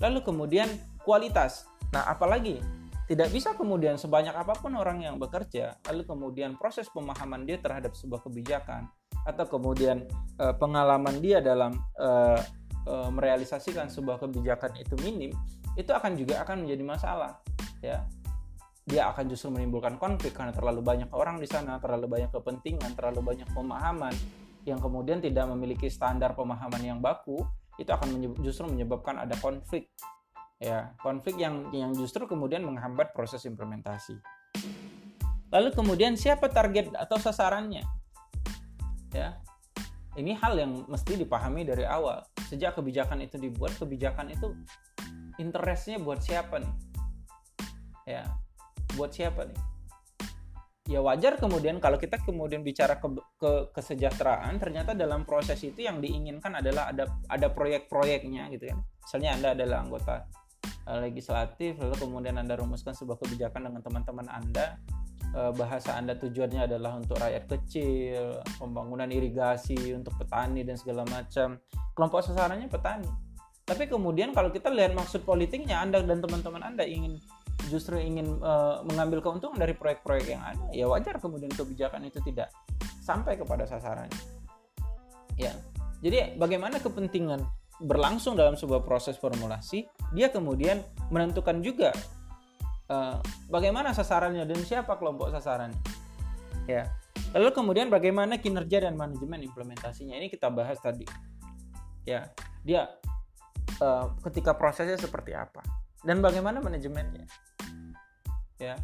Lalu 0.00 0.24
kemudian 0.24 0.72
kualitas. 1.04 1.68
Nah 1.92 2.08
apalagi? 2.08 2.64
Tidak 3.06 3.30
bisa 3.30 3.54
kemudian 3.54 4.00
sebanyak 4.00 4.34
apa 4.34 4.58
pun 4.58 4.74
orang 4.74 4.98
yang 4.98 5.14
bekerja 5.14 5.78
lalu 5.86 6.02
kemudian 6.02 6.58
proses 6.58 6.90
pemahaman 6.90 7.46
dia 7.46 7.54
terhadap 7.62 7.94
sebuah 7.94 8.18
kebijakan 8.26 8.90
atau 9.22 9.46
kemudian 9.46 10.02
uh, 10.42 10.50
pengalaman 10.58 11.22
dia 11.22 11.38
dalam 11.38 11.78
uh, 12.02 12.42
uh, 12.86 13.10
merealisasikan 13.10 13.90
sebuah 13.90 14.22
kebijakan 14.22 14.72
itu 14.78 14.94
minim 15.02 15.34
itu 15.76 15.90
akan 15.92 16.16
juga 16.16 16.40
akan 16.46 16.64
menjadi 16.64 16.82
masalah 16.86 17.32
ya. 17.84 18.06
Dia 18.86 19.10
akan 19.10 19.26
justru 19.26 19.50
menimbulkan 19.50 19.98
konflik 19.98 20.30
karena 20.38 20.54
terlalu 20.54 20.78
banyak 20.78 21.10
orang 21.10 21.42
di 21.42 21.50
sana 21.50 21.82
terlalu 21.82 22.06
banyak 22.06 22.30
kepentingan 22.30 22.94
terlalu 22.94 23.34
banyak 23.34 23.48
pemahaman 23.50 24.14
yang 24.62 24.78
kemudian 24.78 25.18
tidak 25.18 25.50
memiliki 25.50 25.90
standar 25.90 26.38
pemahaman 26.38 26.82
yang 26.82 26.98
baku 27.02 27.42
itu 27.76 27.90
akan 27.90 28.14
justru 28.40 28.70
menyebabkan 28.70 29.18
ada 29.18 29.34
konflik 29.42 29.90
ya. 30.62 30.94
Konflik 31.02 31.36
yang 31.36 31.68
yang 31.74 31.90
justru 31.98 32.24
kemudian 32.30 32.62
menghambat 32.62 33.10
proses 33.10 33.42
implementasi. 33.44 34.16
Lalu 35.50 35.74
kemudian 35.74 36.14
siapa 36.14 36.46
target 36.50 36.94
atau 36.94 37.18
sasarannya? 37.18 37.82
Ya. 39.10 39.38
Ini 40.16 40.32
hal 40.40 40.56
yang 40.56 40.88
mesti 40.88 41.20
dipahami 41.20 41.68
dari 41.68 41.84
awal 41.84 42.24
sejak 42.46 42.78
kebijakan 42.78 43.22
itu 43.26 43.36
dibuat 43.36 43.74
kebijakan 43.76 44.30
itu 44.30 44.54
interestnya 45.36 45.98
buat 45.98 46.22
siapa 46.22 46.62
nih? 46.62 46.74
Ya 48.06 48.22
buat 48.94 49.10
siapa 49.12 49.50
nih? 49.50 49.58
Ya 50.86 51.02
wajar 51.02 51.34
kemudian 51.42 51.82
kalau 51.82 51.98
kita 51.98 52.22
kemudian 52.22 52.62
bicara 52.62 53.02
ke, 53.02 53.10
ke 53.42 53.52
kesejahteraan 53.74 54.62
ternyata 54.62 54.94
dalam 54.94 55.26
proses 55.26 55.58
itu 55.66 55.82
yang 55.82 55.98
diinginkan 55.98 56.62
adalah 56.62 56.94
ada 56.94 57.10
ada 57.26 57.50
proyek-proyeknya 57.50 58.46
gitu 58.54 58.70
kan. 58.70 58.78
Misalnya 59.02 59.30
anda 59.34 59.48
adalah 59.58 59.82
anggota 59.82 60.14
uh, 60.86 61.02
legislatif 61.02 61.74
lalu 61.82 61.94
kemudian 61.98 62.38
anda 62.38 62.54
rumuskan 62.54 62.94
sebuah 62.94 63.18
kebijakan 63.18 63.66
dengan 63.66 63.82
teman-teman 63.82 64.26
anda 64.30 64.78
bahasa 65.34 65.96
anda 65.96 66.16
tujuannya 66.16 66.64
adalah 66.64 66.96
untuk 66.96 67.20
rakyat 67.20 67.44
kecil 67.48 68.40
pembangunan 68.56 69.08
irigasi 69.10 69.76
untuk 69.92 70.16
petani 70.16 70.64
dan 70.64 70.76
segala 70.80 71.04
macam 71.08 71.60
kelompok 71.92 72.24
sasarannya 72.24 72.68
petani 72.70 73.26
tapi 73.66 73.90
kemudian 73.90 74.30
kalau 74.30 74.54
kita 74.54 74.70
lihat 74.70 74.94
maksud 74.94 75.26
politiknya 75.26 75.82
Anda 75.82 75.98
dan 75.98 76.22
teman-teman 76.22 76.62
Anda 76.62 76.86
ingin 76.86 77.18
justru 77.66 77.98
ingin 77.98 78.38
uh, 78.38 78.86
mengambil 78.86 79.18
keuntungan 79.18 79.58
dari 79.58 79.74
proyek-proyek 79.74 80.38
yang 80.38 80.42
ada, 80.46 80.64
ya 80.70 80.86
wajar 80.86 81.18
kemudian 81.18 81.50
kebijakan 81.50 82.06
itu 82.06 82.22
tidak 82.22 82.54
sampai 83.02 83.34
kepada 83.34 83.66
sasarannya. 83.66 84.22
Ya. 85.34 85.50
Jadi 85.98 86.38
bagaimana 86.38 86.78
kepentingan 86.78 87.42
berlangsung 87.82 88.38
dalam 88.38 88.54
sebuah 88.54 88.86
proses 88.86 89.18
formulasi, 89.18 89.90
dia 90.14 90.30
kemudian 90.30 90.78
menentukan 91.10 91.58
juga 91.58 91.90
uh, 92.90 93.18
bagaimana 93.50 93.94
sasarannya 93.94 94.44
dan 94.46 94.60
siapa 94.62 94.98
kelompok 94.98 95.30
sasarannya. 95.32 95.78
Ya. 96.66 96.90
Lalu 97.34 97.52
kemudian 97.52 97.88
bagaimana 97.92 98.38
kinerja 98.38 98.86
dan 98.86 98.94
manajemen 98.94 99.42
implementasinya 99.44 100.16
ini 100.16 100.30
kita 100.30 100.48
bahas 100.48 100.78
tadi. 100.80 101.04
Ya, 102.06 102.30
dia 102.62 102.86
uh, 103.80 104.14
ketika 104.26 104.56
prosesnya 104.56 104.96
seperti 104.96 105.36
apa 105.36 105.62
dan 106.02 106.22
bagaimana 106.22 106.62
manajemennya 106.62 107.26
ya 108.56 108.78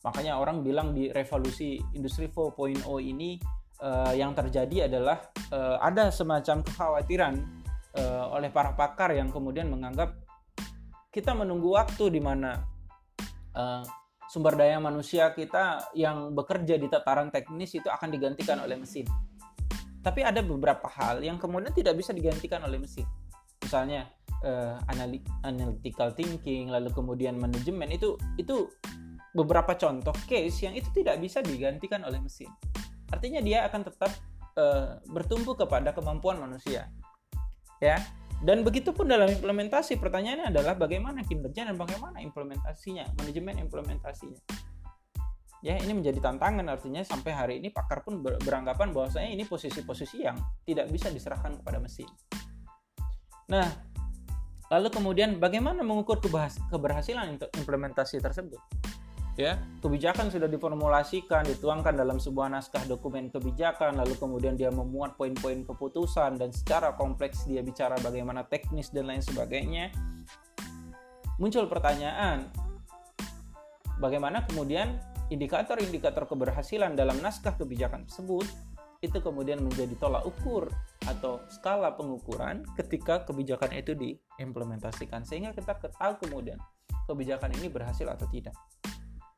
makanya 0.00 0.40
orang 0.40 0.64
bilang 0.64 0.96
di 0.96 1.12
revolusi 1.12 1.76
industri 1.92 2.32
4.0 2.32 2.82
ini 3.04 3.36
uh, 3.84 4.16
yang 4.16 4.32
terjadi 4.32 4.88
adalah 4.88 5.20
uh, 5.52 5.76
ada 5.84 6.08
semacam 6.08 6.64
kekhawatiran 6.64 7.34
uh, 8.00 8.32
oleh 8.32 8.48
para 8.48 8.72
pakar 8.72 9.12
yang 9.12 9.28
kemudian 9.28 9.68
menganggap 9.68 10.16
kita 11.12 11.36
menunggu 11.36 11.76
waktu 11.76 12.16
di 12.16 12.20
mana 12.22 12.64
uh, 13.56 13.82
sumber 14.30 14.54
daya 14.54 14.78
manusia 14.78 15.34
kita 15.34 15.90
yang 15.98 16.30
bekerja 16.38 16.78
di 16.78 16.86
tataran 16.86 17.34
teknis 17.34 17.74
itu 17.74 17.90
akan 17.90 18.14
digantikan 18.14 18.62
oleh 18.62 18.78
mesin. 18.78 19.06
Tapi 20.00 20.22
ada 20.24 20.40
beberapa 20.40 20.86
hal 20.86 21.20
yang 21.20 21.36
kemudian 21.36 21.74
tidak 21.74 21.98
bisa 21.98 22.14
digantikan 22.14 22.62
oleh 22.62 22.78
mesin. 22.78 23.04
Misalnya 23.60 24.08
uh, 24.46 24.78
analytical 25.42 26.14
thinking 26.14 26.70
lalu 26.70 26.88
kemudian 26.94 27.36
manajemen 27.36 27.90
itu 27.90 28.16
itu 28.38 28.70
beberapa 29.34 29.74
contoh 29.74 30.14
case 30.26 30.66
yang 30.66 30.74
itu 30.78 30.88
tidak 30.94 31.18
bisa 31.18 31.42
digantikan 31.42 32.06
oleh 32.06 32.22
mesin. 32.22 32.48
Artinya 33.10 33.42
dia 33.42 33.66
akan 33.66 33.82
tetap 33.82 34.12
uh, 34.56 35.02
bertumbuh 35.10 35.58
kepada 35.58 35.90
kemampuan 35.90 36.38
manusia. 36.38 36.86
Ya 37.82 37.98
dan 38.40 38.64
begitu 38.64 38.96
pun 38.96 39.08
dalam 39.08 39.28
implementasi 39.28 40.00
pertanyaannya 40.00 40.52
adalah 40.52 40.74
bagaimana 40.76 41.24
kinerja 41.24 41.68
dan 41.68 41.76
bagaimana 41.76 42.24
implementasinya 42.24 43.12
manajemen 43.20 43.60
implementasinya 43.60 44.40
ya 45.60 45.76
ini 45.76 45.92
menjadi 45.92 46.24
tantangan 46.24 46.64
artinya 46.72 47.04
sampai 47.04 47.32
hari 47.36 47.54
ini 47.60 47.68
pakar 47.68 48.00
pun 48.00 48.24
beranggapan 48.24 48.96
bahwasanya 48.96 49.28
ini 49.28 49.44
posisi-posisi 49.44 50.24
yang 50.24 50.40
tidak 50.64 50.88
bisa 50.88 51.12
diserahkan 51.12 51.60
kepada 51.60 51.76
mesin 51.76 52.08
Nah, 53.50 53.66
lalu 54.70 54.88
kemudian 54.94 55.42
bagaimana 55.42 55.82
mengukur 55.82 56.22
keberhasilan 56.22 57.34
implementasi 57.58 58.22
tersebut? 58.22 58.62
Ya, 59.40 59.56
kebijakan 59.80 60.28
sudah 60.28 60.52
diformulasikan, 60.52 61.48
dituangkan 61.48 61.96
dalam 61.96 62.20
sebuah 62.20 62.52
naskah 62.52 62.84
dokumen 62.84 63.32
kebijakan, 63.32 63.96
lalu 63.96 64.12
kemudian 64.20 64.52
dia 64.52 64.68
memuat 64.68 65.16
poin-poin 65.16 65.64
keputusan 65.64 66.36
dan 66.36 66.52
secara 66.52 66.92
kompleks 66.92 67.48
dia 67.48 67.64
bicara 67.64 67.96
bagaimana 68.04 68.44
teknis 68.44 68.92
dan 68.92 69.08
lain 69.08 69.24
sebagainya. 69.24 69.96
Muncul 71.40 71.64
pertanyaan, 71.72 72.52
bagaimana 73.96 74.44
kemudian 74.44 75.00
indikator-indikator 75.32 76.28
keberhasilan 76.28 76.92
dalam 76.92 77.16
naskah 77.24 77.56
kebijakan 77.56 78.04
tersebut 78.04 78.44
itu 79.00 79.24
kemudian 79.24 79.64
menjadi 79.64 79.96
tolak 79.96 80.28
ukur 80.28 80.68
atau 81.08 81.40
skala 81.48 81.96
pengukuran 81.96 82.60
ketika 82.76 83.24
kebijakan 83.24 83.72
itu 83.72 83.96
diimplementasikan 83.96 85.24
sehingga 85.24 85.56
kita 85.56 85.80
tahu 85.80 86.28
kemudian 86.28 86.60
kebijakan 87.08 87.56
ini 87.56 87.72
berhasil 87.72 88.04
atau 88.04 88.28
tidak. 88.28 88.52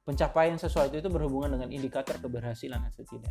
Pencapaian 0.02 0.58
sesuatu 0.58 0.98
itu 0.98 1.06
berhubungan 1.06 1.54
dengan 1.54 1.70
indikator 1.70 2.18
keberhasilan 2.18 2.82
atau 2.90 3.06
tidak. 3.06 3.30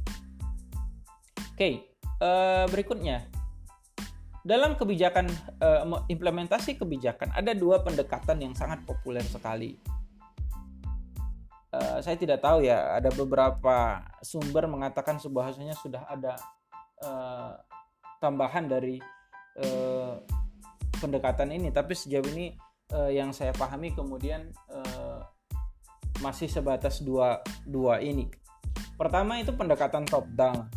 Oke, 1.52 1.92
uh, 2.24 2.64
berikutnya. 2.72 3.28
Dalam 4.42 4.80
kebijakan 4.80 5.28
uh, 5.60 6.08
implementasi 6.08 6.80
kebijakan 6.80 7.30
ada 7.36 7.52
dua 7.52 7.84
pendekatan 7.84 8.40
yang 8.40 8.56
sangat 8.56 8.82
populer 8.88 9.22
sekali. 9.22 9.76
Uh, 11.76 12.00
saya 12.00 12.16
tidak 12.16 12.40
tahu 12.40 12.64
ya 12.64 12.96
ada 12.98 13.12
beberapa 13.14 14.02
sumber 14.24 14.66
mengatakan 14.72 15.20
bahwasanya 15.28 15.76
sudah 15.76 16.08
ada 16.08 16.40
tambahan 18.22 18.70
dari 18.70 19.02
pendekatan 21.02 21.50
ini. 21.50 21.74
Tapi 21.74 21.98
sejauh 21.98 22.30
ini 22.30 22.54
yang 23.10 23.34
saya 23.34 23.50
pahami 23.58 23.90
kemudian 23.98 24.54
masih 26.22 26.48
sebatas 26.48 27.02
dua 27.02 27.42
dua 27.66 28.00
ini 28.00 28.30
pertama 28.96 29.42
itu 29.42 29.52
pendekatan 29.52 30.06
top 30.06 30.26
down 30.38 30.70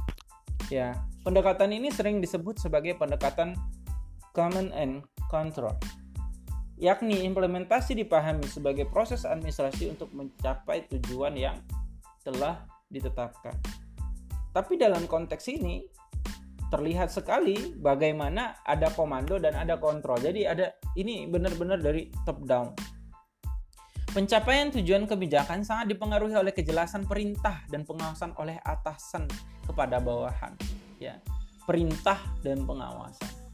ya 0.72 0.96
pendekatan 1.22 1.70
ini 1.70 1.92
sering 1.92 2.18
disebut 2.18 2.58
sebagai 2.58 2.96
pendekatan 2.96 3.54
command 4.32 4.72
and 4.72 5.04
control 5.28 5.76
yakni 6.74 7.22
implementasi 7.22 7.94
dipahami 7.94 8.44
sebagai 8.50 8.90
proses 8.90 9.22
administrasi 9.22 9.94
untuk 9.94 10.10
mencapai 10.10 10.90
tujuan 10.90 11.38
yang 11.38 11.56
telah 12.26 12.66
ditetapkan. 12.90 13.54
Tapi 14.50 14.78
dalam 14.78 15.06
konteks 15.06 15.50
ini 15.50 15.82
terlihat 16.70 17.10
sekali 17.10 17.74
bagaimana 17.78 18.58
ada 18.66 18.90
komando 18.90 19.38
dan 19.38 19.54
ada 19.54 19.78
kontrol. 19.78 20.18
Jadi 20.18 20.46
ada 20.46 20.74
ini 20.98 21.26
benar-benar 21.30 21.78
dari 21.78 22.10
top 22.26 22.42
down. 22.46 22.74
Pencapaian 24.14 24.70
tujuan 24.70 25.10
kebijakan 25.10 25.66
sangat 25.66 25.90
dipengaruhi 25.90 26.38
oleh 26.38 26.54
kejelasan 26.54 27.02
perintah 27.02 27.66
dan 27.66 27.82
pengawasan 27.82 28.30
oleh 28.38 28.62
atasan 28.62 29.26
kepada 29.66 29.98
bawahan. 29.98 30.54
Ya, 31.02 31.18
perintah 31.66 32.22
dan 32.46 32.62
pengawasan 32.62 33.44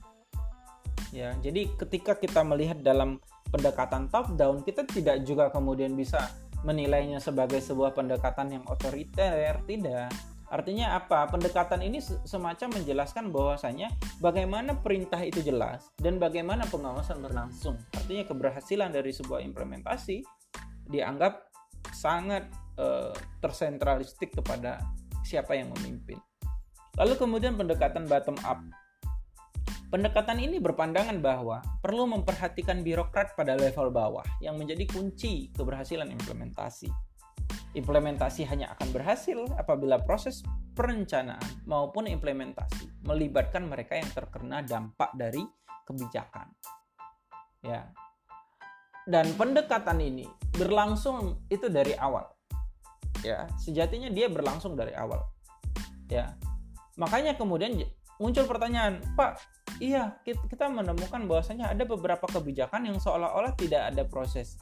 ya 1.11 1.35
jadi 1.43 1.67
ketika 1.75 2.15
kita 2.17 2.47
melihat 2.47 2.81
dalam 2.81 3.19
pendekatan 3.51 4.07
top 4.09 4.39
down, 4.39 4.63
kita 4.63 4.87
tidak 4.87 5.27
juga 5.27 5.51
kemudian 5.51 5.99
bisa 5.99 6.31
menilainya 6.63 7.19
sebagai 7.19 7.59
sebuah 7.59 7.99
pendekatan 7.99 8.55
yang 8.55 8.65
otoriter, 8.71 9.59
tidak. 9.67 10.13
Artinya 10.51 10.99
apa? 10.99 11.31
Pendekatan 11.31 11.79
ini 11.83 12.03
semacam 12.03 12.83
menjelaskan 12.83 13.31
bahwasanya 13.31 13.91
bagaimana 14.19 14.75
perintah 14.79 15.19
itu 15.23 15.43
jelas 15.47 15.91
dan 15.99 16.19
bagaimana 16.19 16.67
pengawasan 16.67 17.23
berlangsung. 17.23 17.79
Artinya 17.95 18.27
keberhasilan 18.27 18.91
dari 18.91 19.15
sebuah 19.15 19.47
implementasi 19.47 20.27
dianggap 20.91 21.49
sangat 21.95 22.51
uh, 22.77 23.15
tersentralistik 23.41 24.35
kepada 24.35 24.83
siapa 25.25 25.57
yang 25.57 25.71
memimpin. 25.79 26.19
Lalu 26.99 27.15
kemudian 27.17 27.55
pendekatan 27.55 28.05
bottom 28.11 28.37
up. 28.43 28.61
Pendekatan 29.91 30.39
ini 30.39 30.63
berpandangan 30.63 31.19
bahwa 31.19 31.59
perlu 31.83 32.07
memperhatikan 32.07 32.87
birokrat 32.87 33.35
pada 33.35 33.59
level 33.59 33.91
bawah 33.91 34.23
yang 34.39 34.55
menjadi 34.55 34.87
kunci 34.87 35.51
keberhasilan 35.51 36.07
implementasi. 36.15 36.87
Implementasi 37.75 38.47
hanya 38.47 38.71
akan 38.79 38.95
berhasil 38.95 39.39
apabila 39.59 39.99
proses 40.03 40.47
perencanaan 40.79 41.43
maupun 41.67 42.07
implementasi 42.07 43.03
melibatkan 43.03 43.67
mereka 43.67 43.99
yang 43.99 44.11
terkena 44.15 44.63
dampak 44.63 45.11
dari 45.19 45.43
kebijakan. 45.87 46.47
Ya. 47.67 47.91
Dan 49.11 49.35
pendekatan 49.35 49.99
ini 49.99 50.23
berlangsung 50.55 51.43
itu 51.51 51.67
dari 51.67 51.99
awal. 51.99 52.31
Ya, 53.27 53.51
sejatinya 53.59 54.07
dia 54.07 54.31
berlangsung 54.31 54.79
dari 54.79 54.95
awal. 54.95 55.27
Ya. 56.07 56.39
Makanya 56.95 57.35
kemudian 57.35 57.75
muncul 58.23 58.47
pertanyaan, 58.47 59.03
Pak, 59.19 59.43
iya 59.83 60.15
kita 60.23 60.71
menemukan 60.71 61.27
bahwasanya 61.27 61.75
ada 61.75 61.83
beberapa 61.83 62.29
kebijakan 62.31 62.87
yang 62.87 62.99
seolah-olah 63.03 63.57
tidak 63.59 63.91
ada 63.91 64.07
proses 64.07 64.61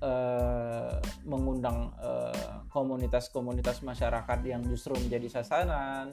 uh, 0.00 0.98
mengundang 1.28 1.92
uh, 2.00 2.64
komunitas-komunitas 2.72 3.84
masyarakat 3.84 4.38
yang 4.42 4.64
justru 4.64 4.96
menjadi 4.96 5.40
sasaran 5.40 6.10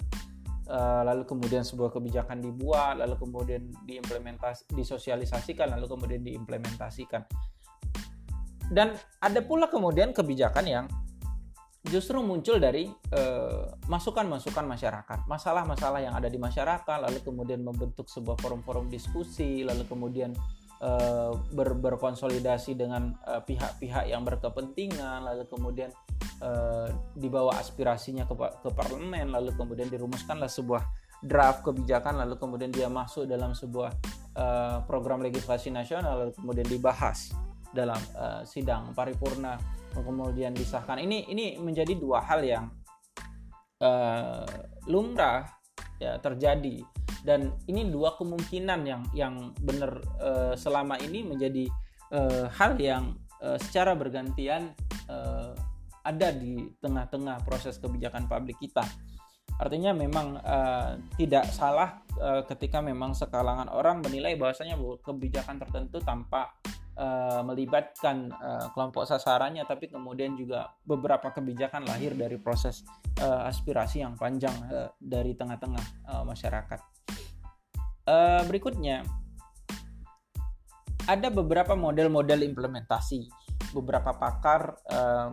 uh, 0.68 1.02
lalu 1.08 1.24
kemudian 1.24 1.64
sebuah 1.64 1.96
kebijakan 1.96 2.44
dibuat 2.44 3.00
lalu 3.00 3.16
kemudian 3.18 3.72
diimplementasi 3.88 4.72
disosialisasikan 4.76 5.72
lalu 5.72 5.88
kemudian 5.88 6.22
diimplementasikan 6.22 7.24
dan 8.72 8.96
ada 9.20 9.44
pula 9.44 9.68
kemudian 9.68 10.16
kebijakan 10.16 10.66
yang 10.66 10.86
justru 11.82 12.22
muncul 12.22 12.62
dari 12.62 12.88
masukan-masukan 13.90 14.66
uh, 14.66 14.70
masyarakat, 14.70 15.20
masalah-masalah 15.26 16.00
yang 16.00 16.14
ada 16.14 16.30
di 16.30 16.38
masyarakat, 16.38 16.98
lalu 17.04 17.20
kemudian 17.26 17.66
membentuk 17.66 18.06
sebuah 18.06 18.38
forum-forum 18.38 18.88
diskusi, 18.88 19.66
lalu 19.66 19.84
kemudian 19.90 20.32
uh, 20.80 21.34
ber, 21.52 21.74
berkonsolidasi 21.78 22.78
dengan 22.78 23.18
eh, 23.26 23.42
pihak-pihak 23.42 24.06
uh, 24.06 24.10
yang 24.10 24.26
berkepentingan 24.26 25.26
lalu 25.26 25.46
kemudian 25.50 25.92
dibawa 27.14 27.62
aspirasinya 27.62 28.26
ke, 28.26 28.34
ke 28.34 28.70
parlemen 28.74 29.30
lalu 29.30 29.54
kemudian 29.54 29.94
dirumuskanlah 29.94 30.50
sebuah 30.50 30.82
draft 31.22 31.62
kebijakan 31.62 32.18
lalu 32.18 32.34
kemudian 32.42 32.74
dia 32.74 32.90
masuk 32.90 33.30
dalam 33.30 33.54
sebuah 33.54 33.94
program 34.90 35.22
legislasi 35.22 35.70
nasional 35.70 36.18
lalu 36.18 36.34
kemudian 36.34 36.66
dibahas 36.66 37.30
dalam 37.72 38.00
uh, 38.16 38.44
sidang 38.44 38.92
paripurna 38.92 39.56
kemudian 39.92 40.56
disahkan 40.56 41.00
ini 41.04 41.28
ini 41.28 41.60
menjadi 41.60 41.96
dua 42.00 42.24
hal 42.24 42.44
yang 42.44 42.72
uh, 43.84 44.48
lumrah 44.88 45.48
ya 46.00 46.16
terjadi 46.20 46.84
dan 47.22 47.54
ini 47.70 47.86
dua 47.92 48.18
kemungkinan 48.18 48.82
yang 48.88 49.02
yang 49.14 49.54
benar 49.62 50.02
uh, 50.18 50.54
selama 50.58 50.98
ini 50.98 51.22
menjadi 51.22 51.70
uh, 52.14 52.50
hal 52.50 52.78
yang 52.82 53.14
uh, 53.44 53.58
secara 53.62 53.94
bergantian 53.94 54.74
uh, 55.06 55.54
ada 56.02 56.34
di 56.34 56.58
tengah-tengah 56.82 57.46
proses 57.46 57.78
kebijakan 57.78 58.26
publik 58.26 58.58
kita. 58.58 58.82
Artinya 59.62 59.94
memang 59.94 60.42
uh, 60.42 60.98
tidak 61.22 61.46
salah 61.54 62.02
uh, 62.18 62.42
ketika 62.50 62.82
memang 62.82 63.14
sekalangan 63.14 63.70
orang 63.70 64.02
menilai 64.02 64.34
bahwasanya 64.34 64.74
kebijakan 65.06 65.62
tertentu 65.62 66.02
tanpa 66.02 66.50
uh, 66.98 67.42
melibatkan 67.46 68.32
uh, 68.32 68.68
kelompok 68.76 69.08
sasarannya, 69.08 69.64
tapi 69.68 69.88
kemudian 69.88 70.36
juga 70.36 70.74
beberapa 70.84 71.32
kebijakan 71.32 71.88
lahir 71.88 72.16
dari 72.16 72.36
proses 72.40 72.84
uh, 73.22 73.48
aspirasi 73.48 74.04
yang 74.04 74.16
panjang 74.16 74.54
dari 74.98 75.36
tengah-tengah 75.36 76.26
masyarakat. 76.26 76.80
Berikutnya, 78.48 79.08
ada 81.08 81.28
beberapa 81.32 81.74
model-model 81.74 82.44
implementasi. 82.44 83.28
Beberapa 83.72 84.12
pakar 84.20 84.76
uh, 84.92 85.32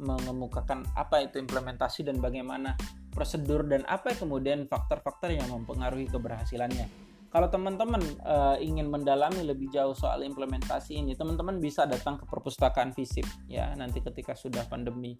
mengemukakan 0.00 0.88
apa 0.96 1.20
itu 1.20 1.36
implementasi 1.36 2.08
dan 2.08 2.16
bagaimana 2.16 2.72
prosedur 3.12 3.66
dan 3.68 3.84
apa 3.84 4.16
kemudian 4.16 4.64
faktor-faktor 4.64 5.36
yang 5.36 5.44
mempengaruhi 5.52 6.08
keberhasilannya. 6.08 7.07
Kalau 7.28 7.48
teman-teman 7.52 8.00
uh, 8.24 8.56
ingin 8.56 8.88
mendalami 8.88 9.44
lebih 9.44 9.68
jauh 9.68 9.92
soal 9.92 10.24
implementasi 10.24 10.96
ini, 10.96 11.12
teman-teman 11.12 11.60
bisa 11.60 11.84
datang 11.84 12.16
ke 12.16 12.24
perpustakaan 12.24 12.96
FISIP 12.96 13.28
ya. 13.52 13.68
Nanti 13.76 14.00
ketika 14.00 14.32
sudah 14.32 14.64
pandemi 14.64 15.12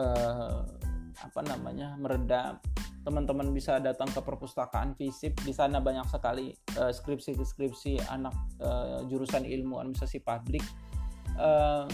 uh, 0.00 0.64
apa 1.20 1.40
namanya 1.44 2.00
meredam 2.00 2.56
teman-teman 3.04 3.52
bisa 3.52 3.76
datang 3.76 4.08
ke 4.08 4.20
perpustakaan 4.24 4.96
FISIP. 4.96 5.36
Di 5.44 5.52
sana 5.52 5.84
banyak 5.84 6.08
sekali 6.08 6.52
uh, 6.80 6.92
skripsi-skripsi 6.92 8.08
anak 8.08 8.32
uh, 8.60 9.04
jurusan 9.08 9.44
ilmu 9.44 9.84
administrasi 9.84 10.24
publik. 10.24 10.64
Uh, 11.36 11.84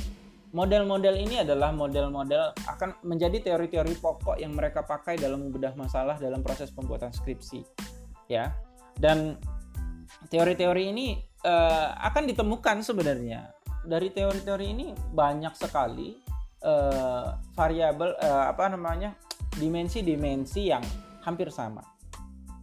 model-model 0.55 1.15
ini 1.19 1.43
adalah 1.43 1.75
model-model 1.75 2.55
akan 2.71 3.03
menjadi 3.03 3.51
teori-teori 3.51 3.99
pokok 3.99 4.39
yang 4.39 4.55
mereka 4.55 4.87
pakai 4.87 5.19
dalam 5.19 5.47
membedah 5.47 5.75
masalah 5.75 6.15
dalam 6.23 6.43
proses 6.47 6.71
pembuatan 6.71 7.11
skripsi 7.11 7.67
ya. 8.31 8.55
Dan 8.97 9.37
teori-teori 10.29 10.85
ini 10.91 11.07
uh, 11.45 11.95
akan 12.01 12.29
ditemukan 12.31 12.83
sebenarnya 12.83 13.57
dari 13.87 14.11
teori-teori 14.11 14.67
ini 14.67 14.87
banyak 15.15 15.55
sekali 15.55 16.19
uh, 16.67 17.39
variabel 17.55 18.19
uh, 18.19 18.51
apa 18.51 18.67
namanya 18.75 19.15
dimensi-dimensi 19.57 20.69
yang 20.69 20.83
hampir 21.23 21.49
sama. 21.55 21.81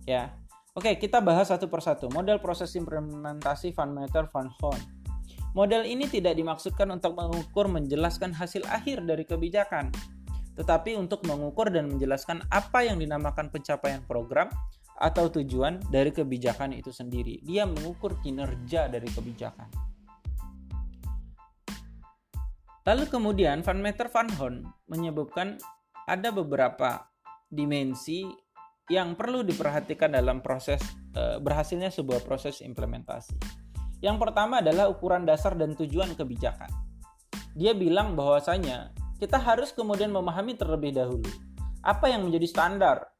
Ya. 0.03 0.36
Oke, 0.73 0.97
kita 0.97 1.21
bahas 1.21 1.53
satu 1.53 1.69
persatu. 1.69 2.10
Model 2.10 2.41
proses 2.41 2.73
implementasi 2.73 3.71
Van 3.77 3.93
Meter 3.93 4.25
Van 4.34 4.49
Horn. 4.60 4.82
Model 5.53 5.86
ini 5.86 6.10
tidak 6.10 6.34
dimaksudkan 6.34 6.89
untuk 6.89 7.13
mengukur 7.13 7.69
menjelaskan 7.69 8.34
hasil 8.34 8.65
akhir 8.65 9.06
dari 9.06 9.21
kebijakan, 9.21 9.93
tetapi 10.58 10.97
untuk 10.97 11.21
mengukur 11.29 11.69
dan 11.69 11.93
menjelaskan 11.93 12.41
apa 12.49 12.89
yang 12.89 12.97
dinamakan 12.97 13.53
pencapaian 13.53 14.01
program 14.10 14.49
atau 15.03 15.27
tujuan 15.27 15.83
dari 15.91 16.15
kebijakan 16.15 16.71
itu 16.79 16.95
sendiri. 16.95 17.43
Dia 17.43 17.67
mengukur 17.67 18.23
kinerja 18.23 18.87
dari 18.87 19.11
kebijakan. 19.11 19.67
Lalu 22.87 23.03
kemudian 23.11 23.59
Van 23.63 23.79
Meter 23.83 24.07
Van 24.07 24.31
Horn 24.39 24.63
menyebutkan 24.87 25.59
ada 26.07 26.31
beberapa 26.31 27.11
dimensi 27.51 28.27
yang 28.91 29.15
perlu 29.15 29.43
diperhatikan 29.43 30.11
dalam 30.11 30.43
proses 30.43 30.83
e, 31.15 31.39
berhasilnya 31.39 31.91
sebuah 31.91 32.23
proses 32.23 32.59
implementasi. 32.59 33.35
Yang 34.03 34.17
pertama 34.19 34.59
adalah 34.59 34.91
ukuran 34.91 35.23
dasar 35.23 35.55
dan 35.55 35.79
tujuan 35.79 36.11
kebijakan. 36.15 36.67
Dia 37.55 37.71
bilang 37.71 38.19
bahwasanya 38.19 38.91
kita 39.15 39.39
harus 39.39 39.71
kemudian 39.71 40.11
memahami 40.11 40.59
terlebih 40.59 40.91
dahulu 40.91 41.31
apa 41.83 42.07
yang 42.11 42.27
menjadi 42.27 42.47
standar 42.47 43.12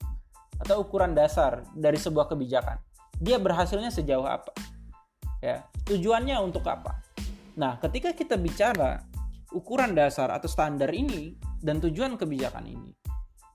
atau 0.64 0.80
ukuran 0.88 1.12
dasar 1.12 1.68
dari 1.76 2.00
sebuah 2.00 2.32
kebijakan. 2.32 2.80
Dia 3.20 3.36
berhasilnya 3.36 3.92
sejauh 3.92 4.24
apa? 4.24 4.56
Ya, 5.44 5.68
tujuannya 5.84 6.40
untuk 6.40 6.64
apa? 6.72 7.04
Nah, 7.60 7.76
ketika 7.84 8.16
kita 8.16 8.40
bicara 8.40 9.04
ukuran 9.52 9.92
dasar 9.92 10.32
atau 10.32 10.48
standar 10.48 10.90
ini 10.96 11.36
dan 11.60 11.84
tujuan 11.84 12.16
kebijakan 12.16 12.64
ini, 12.64 12.96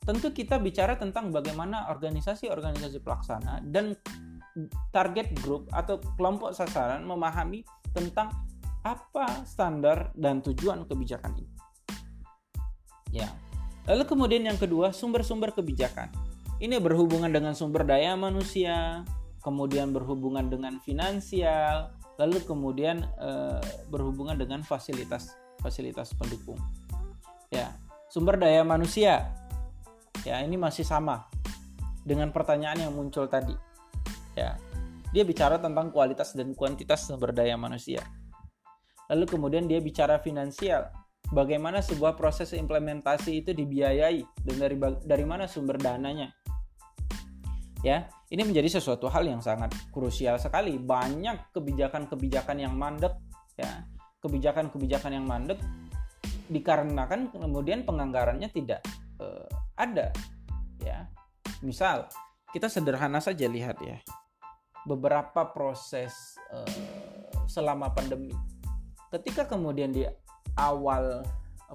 tentu 0.04 0.30
kita 0.30 0.60
bicara 0.60 1.00
tentang 1.00 1.32
bagaimana 1.32 1.88
organisasi-organisasi 1.88 3.00
pelaksana 3.00 3.64
dan 3.64 3.96
target 4.92 5.32
group 5.40 5.68
atau 5.72 6.00
kelompok 6.16 6.52
sasaran 6.52 7.04
memahami 7.04 7.64
tentang 7.92 8.32
apa 8.86 9.44
standar 9.44 10.14
dan 10.14 10.40
tujuan 10.40 10.86
kebijakan 10.86 11.34
ini. 11.36 11.54
Ya. 13.12 13.28
Lalu 13.88 14.04
kemudian 14.04 14.44
yang 14.44 14.60
kedua, 14.60 14.92
sumber-sumber 14.92 15.56
kebijakan. 15.56 16.12
Ini 16.58 16.82
berhubungan 16.82 17.30
dengan 17.30 17.54
sumber 17.54 17.86
daya 17.86 18.18
manusia, 18.18 19.06
kemudian 19.46 19.94
berhubungan 19.94 20.50
dengan 20.50 20.82
finansial, 20.82 21.94
lalu 22.18 22.42
kemudian 22.42 23.06
e, 23.14 23.62
berhubungan 23.90 24.34
dengan 24.34 24.66
fasilitas 24.66 25.38
fasilitas 25.62 26.10
pendukung. 26.18 26.58
Ya, 27.54 27.70
sumber 28.10 28.36
daya 28.36 28.66
manusia 28.66 29.38
Ya, 30.26 30.42
ini 30.42 30.58
masih 30.58 30.82
sama 30.82 31.30
dengan 32.02 32.34
pertanyaan 32.34 32.88
yang 32.88 32.92
muncul 32.94 33.30
tadi. 33.30 33.54
Ya. 34.34 34.58
Dia 35.14 35.24
bicara 35.24 35.56
tentang 35.56 35.88
kualitas 35.88 36.34
dan 36.34 36.52
kuantitas 36.52 37.06
sumber 37.06 37.32
daya 37.32 37.54
manusia. 37.56 38.02
lalu 39.08 39.24
kemudian 39.24 39.64
dia 39.64 39.80
bicara 39.80 40.20
finansial 40.20 40.92
bagaimana 41.32 41.84
sebuah 41.84 42.16
proses 42.16 42.56
implementasi 42.56 43.44
itu 43.44 43.50
dibiayai 43.52 44.24
dan 44.44 44.56
dari 44.56 44.76
dari 45.04 45.24
mana 45.24 45.44
sumber 45.44 45.76
dananya. 45.76 46.32
Ya 47.86 48.10
ini 48.28 48.42
menjadi 48.44 48.80
sesuatu 48.80 49.08
hal 49.08 49.24
yang 49.24 49.40
sangat 49.40 49.72
krusial 49.94 50.36
sekali. 50.36 50.76
Banyak 50.76 51.54
kebijakan-kebijakan 51.56 52.56
yang 52.60 52.74
mandek 52.76 53.14
ya. 53.56 53.86
Kebijakan-kebijakan 54.18 55.14
yang 55.14 55.24
mandek 55.24 55.62
dikarenakan 56.50 57.30
kemudian 57.30 57.86
penganggarannya 57.86 58.50
tidak 58.50 58.82
uh, 59.22 59.46
ada 59.78 60.10
ya. 60.82 61.06
Misal 61.62 62.10
kita 62.50 62.66
sederhana 62.66 63.22
saja 63.22 63.46
lihat 63.46 63.78
ya. 63.80 64.02
Beberapa 64.84 65.48
proses 65.54 66.34
uh, 66.50 67.46
selama 67.46 67.94
pandemi. 67.94 68.34
Ketika 69.08 69.48
kemudian 69.48 69.88
di 69.88 70.04
awal 70.56 71.20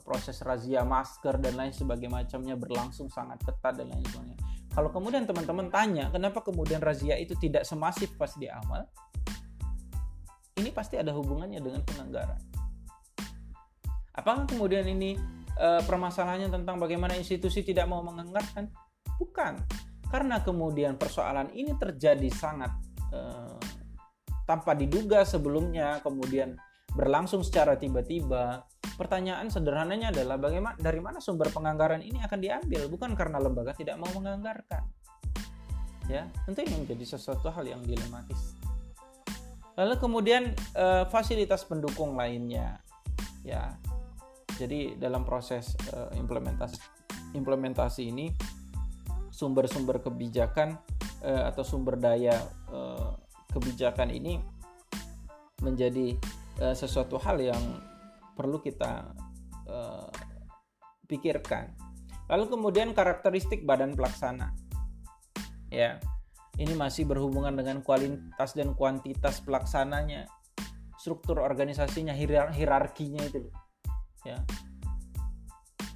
proses 0.01 0.41
razia 0.41 0.81
masker 0.81 1.38
dan 1.38 1.53
lain 1.53 1.69
sebagainya 1.69 2.25
macamnya 2.25 2.55
berlangsung 2.57 3.13
sangat 3.13 3.38
ketat 3.45 3.77
dan 3.77 3.93
lain 3.93 4.01
sebagainya. 4.09 4.41
Kalau 4.73 4.89
kemudian 4.89 5.29
teman-teman 5.29 5.69
tanya 5.69 6.09
kenapa 6.09 6.41
kemudian 6.41 6.81
razia 6.81 7.13
itu 7.19 7.38
tidak 7.38 7.62
semasif 7.67 8.09
pas 8.17 8.33
di 8.33 8.49
awal? 8.49 8.89
Ini 10.57 10.73
pasti 10.73 10.97
ada 10.97 11.13
hubungannya 11.13 11.62
dengan 11.62 11.86
penganggaran 11.86 12.53
apakah 14.13 14.45
kemudian 14.45 14.86
ini 14.86 15.17
e, 15.57 15.67
permasalahannya 15.83 16.53
tentang 16.53 16.77
bagaimana 16.77 17.17
institusi 17.17 17.65
tidak 17.65 17.89
mau 17.89 18.05
menganggarkan? 18.05 18.69
Bukan. 19.17 19.53
Karena 20.13 20.45
kemudian 20.45 20.93
persoalan 20.93 21.49
ini 21.57 21.73
terjadi 21.73 22.29
sangat 22.29 22.69
uh, 23.09 23.57
tanpa 24.45 24.77
diduga 24.77 25.25
sebelumnya 25.25 26.05
kemudian 26.05 26.53
berlangsung 26.93 27.41
secara 27.41 27.73
tiba-tiba 27.77 28.69
pertanyaan 28.93 29.49
sederhananya 29.49 30.13
adalah 30.13 30.38
bagaimana 30.38 30.77
dari 30.77 31.01
mana 31.01 31.17
sumber 31.17 31.49
penganggaran 31.49 32.06
ini 32.06 32.21
akan 32.21 32.39
diambil? 32.39 32.86
Bukan 32.89 33.17
karena 33.17 33.41
lembaga 33.41 33.73
tidak 33.73 33.97
mau 33.97 34.10
menganggarkan. 34.13 34.86
Ya 36.06 36.29
tentu 36.45 36.62
ini 36.62 36.86
menjadi 36.86 37.17
sesuatu 37.17 37.49
hal 37.49 37.65
yang 37.65 37.82
dilematis. 37.82 38.53
Lalu 39.73 39.97
kemudian 39.97 40.53
uh, 40.77 41.10
fasilitas 41.10 41.65
pendukung 41.65 42.13
lainnya. 42.13 42.77
Ya 43.41 43.73
jadi 44.62 44.93
dalam 45.01 45.25
proses 45.25 45.73
uh, 45.97 46.13
implementasi 46.13 46.77
implementasi 47.34 48.13
ini 48.13 48.29
sumber-sumber 49.34 49.97
kebijakan 50.06 50.77
uh, 51.25 51.49
atau 51.49 51.65
sumber 51.65 51.97
daya 51.97 52.38
kebijakan 53.53 54.10
ini 54.10 54.41
menjadi 55.62 56.17
uh, 56.59 56.75
sesuatu 56.75 57.17
hal 57.21 57.39
yang 57.41 57.63
perlu 58.33 58.59
kita 58.61 59.13
uh, 59.69 60.09
pikirkan. 61.07 61.73
Lalu 62.29 62.49
kemudian 62.49 62.91
karakteristik 62.97 63.65
badan 63.65 63.93
pelaksana. 63.93 64.53
Ya. 65.69 66.01
Ini 66.53 66.77
masih 66.77 67.09
berhubungan 67.09 67.57
dengan 67.57 67.81
kualitas 67.81 68.53
dan 68.53 68.77
kuantitas 68.77 69.41
pelaksananya. 69.41 70.29
Struktur 71.01 71.41
organisasinya, 71.41 72.13
hierarkinya 72.53 73.21
itu. 73.25 73.49
Ya. 74.21 74.37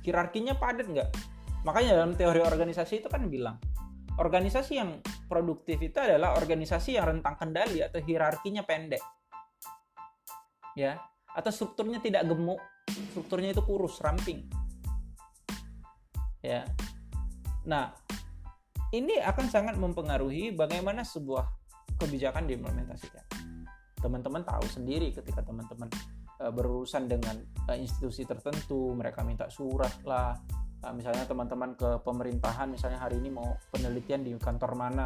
Hierarkinya 0.01 0.57
padat 0.57 0.89
nggak? 0.89 1.09
Makanya 1.61 2.01
dalam 2.01 2.17
teori 2.17 2.41
organisasi 2.41 3.05
itu 3.05 3.07
kan 3.11 3.29
bilang, 3.29 3.61
organisasi 4.17 4.73
yang 4.81 4.97
produktif 5.29 5.77
itu 5.77 5.99
adalah 6.01 6.33
organisasi 6.39 6.97
yang 6.97 7.05
rentang 7.17 7.37
kendali 7.37 7.85
atau 7.85 8.01
hierarkinya 8.01 8.65
pendek. 8.65 9.03
Ya, 10.77 11.01
atau 11.33 11.49
strukturnya 11.49 11.97
tidak 11.97 12.29
gemuk, 12.29 12.61
strukturnya 13.13 13.57
itu 13.57 13.65
kurus, 13.65 13.97
ramping. 13.97 14.45
Ya. 16.45 16.69
Nah, 17.65 17.97
ini 18.93 19.17
akan 19.17 19.49
sangat 19.49 19.75
mempengaruhi 19.81 20.53
bagaimana 20.53 21.01
sebuah 21.01 21.49
kebijakan 21.97 22.45
diimplementasikan. 22.45 23.25
Teman-teman 23.97 24.45
tahu 24.45 24.69
sendiri 24.69 25.09
ketika 25.09 25.41
teman-teman 25.41 25.89
uh, 26.37 26.53
berurusan 26.53 27.09
dengan 27.09 27.41
uh, 27.65 27.73
institusi 27.73 28.21
tertentu, 28.29 28.93
mereka 28.93 29.25
minta 29.25 29.49
surat 29.49 29.97
lah, 30.05 30.37
Nah, 30.77 30.93
misalnya 30.93 31.25
teman-teman 31.25 31.73
ke 31.73 31.89
pemerintahan 32.05 32.69
misalnya 32.69 33.01
hari 33.01 33.17
ini 33.17 33.33
mau 33.33 33.57
penelitian 33.73 34.21
di 34.21 34.37
kantor 34.37 34.77
mana 34.77 35.05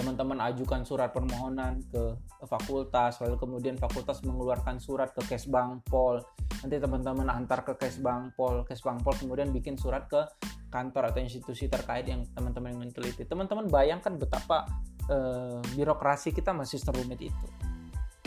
teman-teman 0.00 0.40
ajukan 0.48 0.80
surat 0.88 1.12
permohonan 1.12 1.84
ke 1.92 2.16
fakultas 2.48 3.20
lalu 3.20 3.36
kemudian 3.36 3.76
fakultas 3.76 4.24
mengeluarkan 4.24 4.80
surat 4.80 5.12
ke 5.12 5.20
Kesbangpol 5.28 6.24
nanti 6.64 6.76
teman-teman 6.80 7.28
antar 7.28 7.60
ke 7.60 7.76
Kesbangpol 7.76 8.64
Kesbangpol 8.64 9.20
kemudian 9.20 9.52
bikin 9.52 9.76
surat 9.76 10.08
ke 10.08 10.24
kantor 10.72 11.12
atau 11.12 11.20
institusi 11.20 11.66
terkait 11.66 12.06
yang 12.06 12.22
teman-teman 12.30 12.78
ingin 12.78 12.94
teliti. 12.94 13.26
Teman-teman 13.26 13.66
bayangkan 13.66 14.14
betapa 14.14 14.70
eh, 15.10 15.58
birokrasi 15.74 16.30
kita 16.30 16.54
masih 16.54 16.78
serumit 16.78 17.18
itu. 17.18 17.46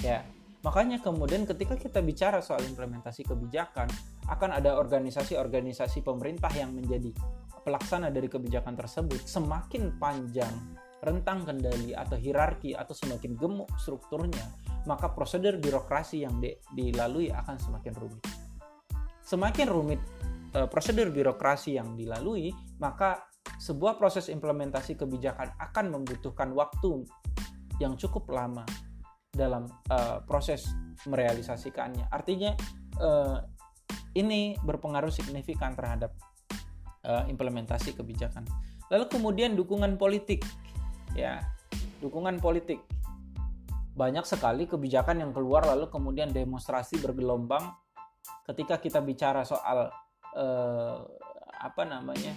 Ya 0.04 0.28
Makanya 0.64 1.04
kemudian 1.04 1.44
ketika 1.44 1.76
kita 1.76 2.00
bicara 2.00 2.40
soal 2.40 2.64
implementasi 2.64 3.28
kebijakan, 3.28 3.92
akan 4.32 4.50
ada 4.56 4.80
organisasi-organisasi 4.80 6.08
pemerintah 6.08 6.48
yang 6.56 6.72
menjadi 6.72 7.12
pelaksana 7.68 8.08
dari 8.08 8.32
kebijakan 8.32 8.72
tersebut. 8.72 9.28
Semakin 9.28 10.00
panjang 10.00 10.56
rentang 11.04 11.44
kendali 11.44 11.92
atau 11.92 12.16
hierarki 12.16 12.72
atau 12.74 12.96
semakin 12.96 13.36
gemuk 13.36 13.68
strukturnya, 13.76 14.48
maka 14.88 15.12
prosedur 15.12 15.60
birokrasi 15.60 16.24
yang 16.24 16.40
di, 16.40 16.56
dilalui 16.72 17.28
akan 17.28 17.60
semakin 17.60 17.94
rumit. 18.00 18.24
Semakin 19.24 19.68
rumit 19.68 20.00
e, 20.56 20.64
prosedur 20.72 21.12
birokrasi 21.12 21.76
yang 21.76 22.00
dilalui, 22.00 22.52
maka 22.80 23.28
sebuah 23.60 24.00
proses 24.00 24.32
implementasi 24.32 24.96
kebijakan 24.96 25.52
akan 25.60 25.86
membutuhkan 25.92 26.56
waktu 26.56 27.04
yang 27.84 28.00
cukup 28.00 28.32
lama 28.32 28.64
dalam 29.34 29.66
uh, 29.90 30.22
proses 30.30 30.70
merealisasikannya. 31.10 32.06
Artinya 32.14 32.54
uh, 33.02 33.42
ini 34.14 34.54
berpengaruh 34.62 35.10
signifikan 35.10 35.74
terhadap 35.74 36.14
implementasi 37.04 38.00
kebijakan. 38.00 38.48
Lalu 38.88 39.12
kemudian 39.12 39.60
dukungan 39.60 40.00
politik, 40.00 40.40
ya 41.14 41.42
dukungan 42.02 42.38
politik. 42.44 42.82
Banyak 43.94 44.26
sekali 44.26 44.66
kebijakan 44.66 45.22
yang 45.22 45.32
keluar 45.32 45.64
lalu 45.70 45.86
kemudian 45.88 46.34
demonstrasi 46.34 46.98
bergelombang 46.98 47.74
ketika 48.50 48.82
kita 48.82 49.00
bicara 49.00 49.46
soal 49.46 49.94
uh, 50.34 50.98
apa 51.64 51.84
namanya 51.86 52.34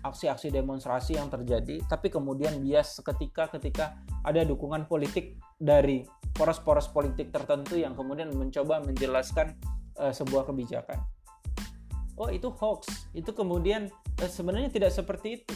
aksi-aksi 0.00 0.48
demonstrasi 0.48 1.20
yang 1.20 1.28
terjadi, 1.28 1.84
tapi 1.84 2.08
kemudian 2.08 2.56
bias 2.64 3.00
seketika 3.00 3.52
ketika 3.52 4.00
ada 4.24 4.40
dukungan 4.48 4.88
politik 4.88 5.36
dari 5.60 6.08
poros-poros 6.32 6.88
politik 6.88 7.28
tertentu 7.28 7.76
yang 7.76 7.92
kemudian 7.92 8.32
mencoba 8.32 8.80
menjelaskan 8.80 9.52
uh, 10.00 10.12
sebuah 10.12 10.48
kebijakan. 10.48 10.96
Oh 12.16 12.32
itu 12.32 12.48
hoax, 12.48 13.08
itu 13.12 13.28
kemudian 13.32 13.92
uh, 14.20 14.30
sebenarnya 14.30 14.72
tidak 14.72 14.92
seperti 14.92 15.40
itu. 15.40 15.52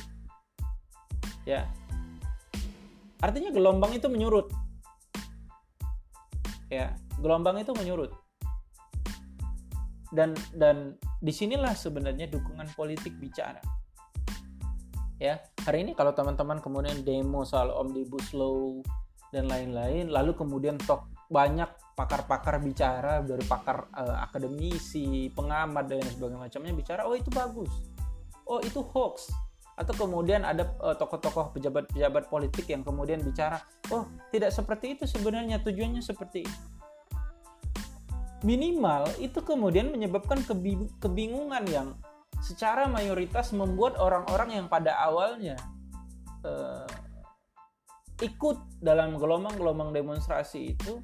Ya, 1.44 1.68
artinya 3.20 3.52
gelombang 3.52 3.92
itu 3.92 4.08
menyurut. 4.08 4.48
Ya, 6.72 6.96
gelombang 7.20 7.60
itu 7.60 7.76
menyurut. 7.76 8.12
Dan 10.08 10.32
dan 10.56 10.96
di 11.24 11.32
sinilah 11.32 11.72
sebenarnya 11.72 12.28
dukungan 12.28 12.68
politik 12.76 13.16
bicara 13.16 13.60
ya 15.24 15.40
hari 15.64 15.86
ini 15.88 15.96
kalau 15.96 16.12
teman-teman 16.12 16.60
kemudian 16.60 17.00
demo 17.00 17.48
soal 17.48 17.72
omnibus 17.72 18.34
law 18.36 18.82
dan 19.32 19.48
lain-lain 19.48 20.12
lalu 20.12 20.36
kemudian 20.36 20.76
tok 20.76 21.08
banyak 21.30 21.66
pakar-pakar 21.96 22.60
bicara 22.60 23.24
dari 23.24 23.40
pakar 23.48 23.88
uh, 23.96 24.20
akademisi 24.20 25.32
pengamat 25.32 25.88
dan 25.88 26.04
sebagainya 26.04 26.44
macamnya 26.44 26.72
bicara 26.76 27.08
oh 27.08 27.16
itu 27.16 27.30
bagus 27.32 27.72
oh 28.44 28.60
itu 28.60 28.84
hoax 28.84 29.32
atau 29.74 29.94
kemudian 30.06 30.46
ada 30.46 30.70
uh, 30.78 30.94
tokoh-tokoh 30.94 31.50
pejabat-pejabat 31.58 32.30
politik 32.30 32.70
yang 32.70 32.86
kemudian 32.86 33.18
bicara 33.18 33.58
oh 33.90 34.06
tidak 34.30 34.54
seperti 34.54 34.94
itu 34.94 35.04
sebenarnya 35.10 35.58
tujuannya 35.62 36.02
seperti 36.02 36.46
itu. 36.46 36.60
Minimal 38.44 39.08
itu 39.24 39.40
kemudian 39.40 39.88
menyebabkan 39.88 40.44
kebingungan 41.00 41.64
yang 41.66 41.88
secara 42.44 42.84
mayoritas 42.86 43.56
membuat 43.56 43.96
orang-orang 43.96 44.60
yang 44.60 44.66
pada 44.68 44.92
awalnya 45.00 45.56
uh, 46.44 46.84
ikut 48.20 48.60
dalam 48.84 49.16
gelombang-gelombang 49.16 49.96
demonstrasi 49.96 50.76
itu 50.76 51.00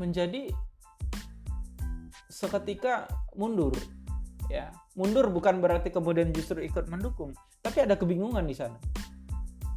menjadi 0.00 0.50
seketika 2.32 3.06
mundur 3.36 3.72
ya 4.48 4.72
mundur 4.96 5.28
bukan 5.28 5.60
berarti 5.60 5.92
kemudian 5.92 6.32
justru 6.32 6.64
ikut 6.64 6.88
mendukung 6.88 7.36
tapi 7.60 7.84
ada 7.84 7.94
kebingungan 7.94 8.42
di 8.48 8.56
sana. 8.56 8.80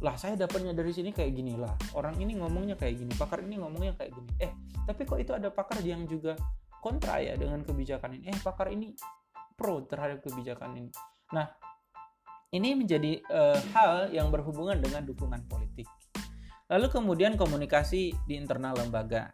Lah 0.00 0.16
saya 0.16 0.32
dapatnya 0.32 0.72
dari 0.72 0.96
sini 0.96 1.12
kayak 1.12 1.32
gini 1.36 1.60
lah. 1.60 1.76
Orang 1.92 2.16
ini 2.16 2.40
ngomongnya 2.40 2.74
kayak 2.74 3.04
gini 3.04 3.12
pakar 3.20 3.44
ini 3.44 3.60
ngomongnya 3.60 3.92
kayak 4.00 4.16
gini. 4.16 4.30
Eh 4.40 4.52
tapi 4.88 5.04
kok 5.04 5.20
itu 5.20 5.36
ada 5.36 5.52
pakar 5.52 5.84
yang 5.84 6.08
juga 6.08 6.34
kontra 6.80 7.20
ya 7.20 7.36
dengan 7.36 7.60
kebijakan 7.60 8.16
ini? 8.16 8.32
Eh 8.32 8.38
pakar 8.40 8.72
ini 8.72 8.96
pro 9.60 9.84
terhadap 9.84 10.24
kebijakan 10.24 10.72
ini. 10.80 10.90
Nah 11.36 11.52
ini 12.50 12.74
menjadi 12.74 13.20
uh, 13.28 13.60
hal 13.76 14.10
yang 14.10 14.32
berhubungan 14.32 14.80
dengan 14.80 15.04
dukungan 15.04 15.44
politik. 15.46 15.86
Lalu 16.72 16.86
kemudian 16.88 17.36
komunikasi 17.36 18.16
di 18.24 18.34
internal 18.40 18.78
lembaga 18.78 19.30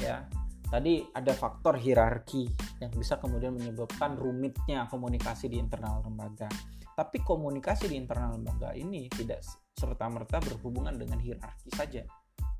ya 0.00 0.24
tadi 0.72 1.04
ada 1.12 1.36
faktor 1.36 1.76
hierarki 1.76 2.48
yang 2.80 2.88
bisa 2.96 3.20
kemudian 3.20 3.52
menyebabkan 3.52 4.16
rumitnya 4.16 4.88
komunikasi 4.88 5.52
di 5.52 5.60
internal 5.60 6.00
lembaga 6.00 6.48
tapi 6.96 7.20
komunikasi 7.20 7.92
di 7.92 8.00
internal 8.00 8.40
lembaga 8.40 8.72
ini 8.72 9.12
tidak 9.12 9.44
serta-merta 9.76 10.40
berhubungan 10.40 10.96
dengan 10.96 11.20
hierarki 11.20 11.68
saja 11.76 12.00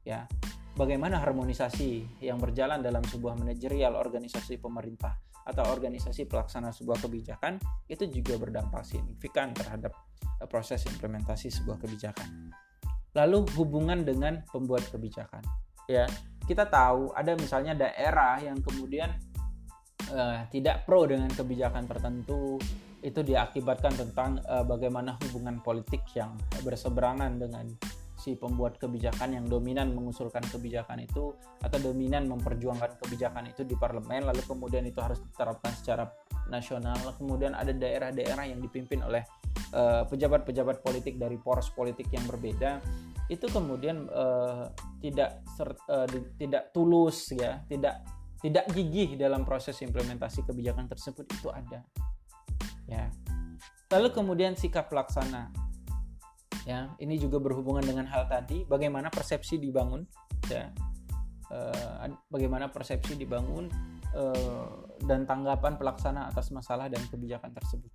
ya 0.04 0.28
bagaimana 0.76 1.24
harmonisasi 1.24 2.20
yang 2.20 2.36
berjalan 2.36 2.84
dalam 2.84 3.00
sebuah 3.00 3.40
manajerial 3.40 3.96
organisasi 3.96 4.60
pemerintah 4.60 5.16
atau 5.42 5.64
organisasi 5.74 6.30
pelaksana 6.30 6.70
sebuah 6.70 7.02
kebijakan 7.02 7.58
itu 7.90 8.06
juga 8.06 8.38
berdampak 8.38 8.86
signifikan 8.86 9.50
terhadap 9.50 9.90
eh, 10.38 10.46
proses 10.46 10.86
implementasi 10.86 11.50
sebuah 11.50 11.82
kebijakan. 11.82 12.54
Lalu 13.12 13.44
hubungan 13.58 14.06
dengan 14.06 14.40
pembuat 14.48 14.88
kebijakan. 14.88 15.44
Ya, 15.90 16.06
kita 16.44 16.66
tahu 16.66 17.14
ada 17.14 17.32
misalnya 17.38 17.74
daerah 17.76 18.38
yang 18.42 18.58
kemudian 18.60 19.10
uh, 20.10 20.44
tidak 20.50 20.84
pro 20.84 21.06
dengan 21.06 21.30
kebijakan 21.30 21.86
tertentu 21.86 22.58
itu 23.02 23.20
diakibatkan 23.22 23.94
tentang 23.98 24.38
uh, 24.46 24.62
bagaimana 24.62 25.18
hubungan 25.26 25.58
politik 25.58 26.06
yang 26.14 26.38
berseberangan 26.62 27.34
dengan 27.38 27.66
si 28.22 28.38
pembuat 28.38 28.78
kebijakan 28.78 29.34
yang 29.34 29.46
dominan 29.50 29.90
mengusulkan 29.98 30.46
kebijakan 30.46 31.02
itu 31.02 31.34
atau 31.58 31.78
dominan 31.82 32.30
memperjuangkan 32.30 33.02
kebijakan 33.02 33.50
itu 33.50 33.66
di 33.66 33.74
parlemen 33.74 34.30
lalu 34.30 34.38
kemudian 34.46 34.86
itu 34.86 35.02
harus 35.02 35.18
diterapkan 35.18 35.74
secara 35.74 36.06
nasional. 36.46 36.94
Kemudian 37.18 37.58
ada 37.58 37.74
daerah-daerah 37.74 38.46
yang 38.46 38.62
dipimpin 38.62 39.02
oleh 39.02 39.26
eh, 39.74 40.02
pejabat-pejabat 40.06 40.78
uh, 40.78 40.82
politik 40.86 41.18
dari 41.18 41.34
poros 41.34 41.74
politik 41.74 42.06
yang 42.14 42.22
berbeda 42.30 42.78
itu 43.32 43.48
kemudian 43.48 44.04
uh, 44.12 44.68
tidak 45.00 45.40
uh, 45.88 46.04
di, 46.04 46.20
tidak 46.36 46.68
tulus 46.76 47.32
ya 47.32 47.64
tidak 47.64 48.04
tidak 48.44 48.68
gigih 48.76 49.16
dalam 49.16 49.48
proses 49.48 49.80
implementasi 49.80 50.42
kebijakan 50.42 50.90
tersebut 50.90 51.24
itu 51.30 51.48
ada. 51.48 51.86
Ya. 52.90 53.06
Lalu 53.94 54.10
kemudian 54.12 54.58
sikap 54.58 54.90
pelaksana 54.92 55.48
ya 56.62 56.92
ini 57.02 57.18
juga 57.18 57.42
berhubungan 57.42 57.82
dengan 57.82 58.06
hal 58.06 58.30
tadi 58.30 58.62
bagaimana 58.68 59.08
persepsi 59.08 59.56
dibangun 59.56 60.04
ya. 60.52 60.68
Uh, 61.52 62.08
bagaimana 62.32 62.72
persepsi 62.72 63.12
dibangun 63.12 63.68
uh, 64.16 64.88
dan 65.04 65.28
tanggapan 65.28 65.76
pelaksana 65.76 66.32
atas 66.32 66.48
masalah 66.48 66.88
dan 66.88 67.00
kebijakan 67.12 67.52
tersebut. 67.52 67.92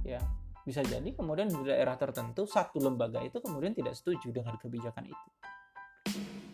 Ya 0.00 0.20
bisa 0.64 0.84
jadi 0.84 1.08
kemudian 1.16 1.48
di 1.48 1.60
daerah 1.64 1.96
tertentu 1.96 2.44
satu 2.44 2.78
lembaga 2.78 3.24
itu 3.24 3.40
kemudian 3.40 3.72
tidak 3.72 3.96
setuju 3.96 4.28
dengan 4.30 4.56
kebijakan 4.60 5.08
itu. 5.08 5.28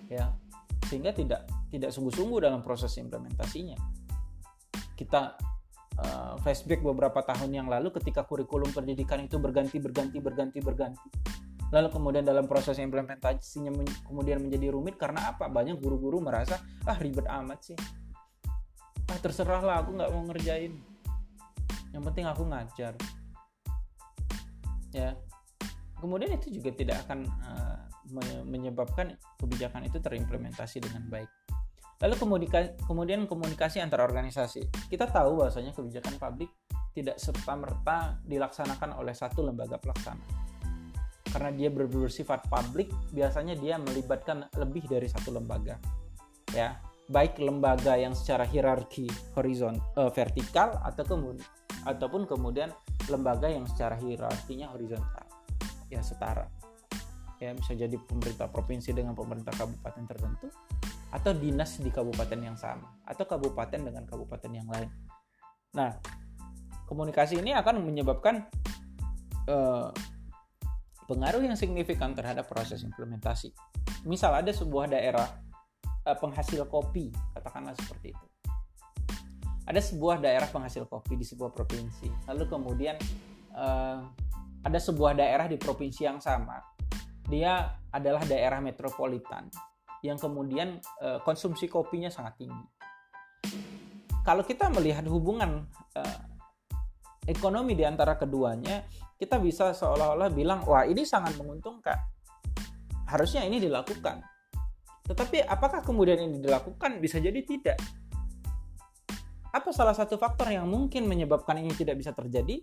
Ya 0.07 0.31
sehingga 0.87 1.11
tidak 1.11 1.51
tidak 1.75 1.91
sungguh-sungguh 1.91 2.39
dalam 2.47 2.63
proses 2.63 2.95
implementasinya. 3.03 3.75
Kita 4.95 5.35
uh, 5.99 6.35
flashback 6.41 6.81
beberapa 6.81 7.21
tahun 7.27 7.51
yang 7.53 7.67
lalu 7.67 7.91
ketika 7.99 8.23
kurikulum 8.23 8.71
pendidikan 8.71 9.21
itu 9.27 9.37
berganti 9.43 9.83
berganti 9.83 10.19
berganti 10.23 10.59
berganti. 10.63 11.09
Lalu 11.75 11.91
kemudian 11.91 12.23
dalam 12.23 12.47
proses 12.47 12.79
implementasinya 12.79 13.75
men 13.75 13.91
kemudian 14.07 14.39
menjadi 14.39 14.71
rumit 14.71 14.95
karena 14.95 15.35
apa? 15.35 15.51
Banyak 15.51 15.83
guru-guru 15.83 16.23
merasa 16.23 16.63
ah 16.87 16.95
ribet 16.95 17.27
amat 17.27 17.75
sih. 17.75 17.79
Ah 19.11 19.19
terserah 19.19 19.61
lah 19.61 19.83
aku 19.83 19.99
nggak 19.99 20.11
mau 20.15 20.23
ngerjain. 20.31 20.79
Yang 21.91 22.03
penting 22.13 22.25
aku 22.31 22.47
ngajar 22.47 22.95
ya 24.97 25.13
kemudian 26.01 26.33
itu 26.33 26.49
juga 26.49 26.73
tidak 26.73 27.05
akan 27.05 27.29
uh, 27.29 27.79
menyebabkan 28.49 29.19
kebijakan 29.37 29.85
itu 29.85 30.01
terimplementasi 30.01 30.81
dengan 30.81 31.05
baik 31.11 31.29
Lalu 31.97 32.15
komunikasi, 32.21 32.77
kemudian 32.85 33.25
komunikasi 33.25 33.81
antar 33.81 34.05
organisasi. 34.05 34.69
Kita 34.93 35.09
tahu 35.09 35.41
bahwasanya 35.41 35.73
kebijakan 35.73 36.21
publik 36.21 36.53
tidak 36.93 37.17
serta-merta 37.17 38.21
dilaksanakan 38.29 39.01
oleh 39.01 39.17
satu 39.17 39.41
lembaga 39.41 39.81
pelaksana. 39.81 40.21
Karena 41.33 41.51
dia 41.53 41.73
bersifat 41.73 42.49
publik, 42.53 42.93
biasanya 43.17 43.57
dia 43.57 43.81
melibatkan 43.81 44.45
lebih 44.61 44.85
dari 44.89 45.09
satu 45.09 45.33
lembaga. 45.33 45.81
Ya, 46.53 46.81
baik 47.09 47.41
lembaga 47.41 47.97
yang 47.97 48.13
secara 48.13 48.45
hierarki 48.45 49.09
horizon 49.33 49.81
uh, 49.97 50.13
vertikal 50.13 50.77
atau 50.85 51.05
kemudian 51.05 51.45
ataupun 51.87 52.27
kemudian 52.27 52.75
lembaga 53.07 53.47
yang 53.47 53.65
secara 53.71 53.95
hierarkinya 54.03 54.75
horizontal. 54.75 55.25
Ya, 55.87 56.03
setara. 56.03 56.51
Ya, 57.39 57.55
bisa 57.55 57.79
jadi 57.79 57.95
pemerintah 57.95 58.51
provinsi 58.51 58.91
dengan 58.91 59.15
pemerintah 59.15 59.55
kabupaten 59.55 60.05
tertentu 60.09 60.49
atau 61.15 61.33
dinas 61.33 61.79
di 61.79 61.89
kabupaten 61.89 62.41
yang 62.43 62.59
sama 62.59 62.99
atau 63.07 63.23
kabupaten 63.23 63.79
dengan 63.79 64.03
kabupaten 64.05 64.51
yang 64.51 64.67
lain. 64.67 64.91
Nah, 65.77 65.95
komunikasi 66.91 67.39
ini 67.39 67.55
akan 67.55 67.85
menyebabkan 67.87 68.49
uh, 69.47 69.95
pengaruh 71.07 71.45
yang 71.45 71.55
signifikan 71.55 72.13
terhadap 72.13 72.51
proses 72.51 72.83
implementasi. 72.83 73.55
Misal 74.03 74.35
ada 74.35 74.51
sebuah 74.51 74.91
daerah 74.91 75.29
uh, 76.09 76.17
penghasil 76.19 76.67
kopi, 76.67 77.15
katakanlah 77.37 77.77
seperti 77.79 78.11
itu. 78.17 78.27
Ada 79.67 79.83
sebuah 79.83 80.23
daerah 80.23 80.47
penghasil 80.47 80.87
kopi 80.87 81.19
di 81.19 81.27
sebuah 81.27 81.51
provinsi. 81.51 82.31
Lalu 82.31 82.45
kemudian 82.47 82.97
uh, 83.59 83.99
ada 84.63 84.79
sebuah 84.79 85.19
daerah 85.19 85.51
di 85.51 85.59
provinsi 85.59 86.07
yang 86.07 86.23
sama. 86.23 86.63
Dia 87.27 87.67
adalah 87.91 88.23
daerah 88.23 88.63
metropolitan 88.63 89.51
yang 90.07 90.15
kemudian 90.23 90.79
uh, 91.03 91.19
konsumsi 91.27 91.67
kopinya 91.67 92.07
sangat 92.07 92.39
tinggi. 92.39 92.67
Kalau 94.23 94.47
kita 94.47 94.71
melihat 94.71 95.03
hubungan 95.11 95.67
uh, 95.99 96.21
ekonomi 97.27 97.75
di 97.75 97.83
antara 97.83 98.15
keduanya, 98.15 98.87
kita 99.19 99.43
bisa 99.43 99.75
seolah-olah 99.75 100.31
bilang, 100.31 100.63
wah 100.63 100.87
ini 100.87 101.03
sangat 101.03 101.35
menguntungkan. 101.35 101.99
Harusnya 103.07 103.43
ini 103.43 103.59
dilakukan. 103.59 104.23
Tetapi 105.07 105.47
apakah 105.47 105.83
kemudian 105.83 106.19
ini 106.23 106.43
dilakukan? 106.43 106.99
Bisa 106.99 107.23
jadi 107.23 107.39
tidak. 107.47 107.79
Apa 109.57 109.73
salah 109.73 109.97
satu 109.97 110.21
faktor 110.21 110.53
yang 110.53 110.69
mungkin 110.69 111.09
menyebabkan 111.09 111.57
ini 111.57 111.73
tidak 111.73 111.97
bisa 111.97 112.13
terjadi? 112.13 112.61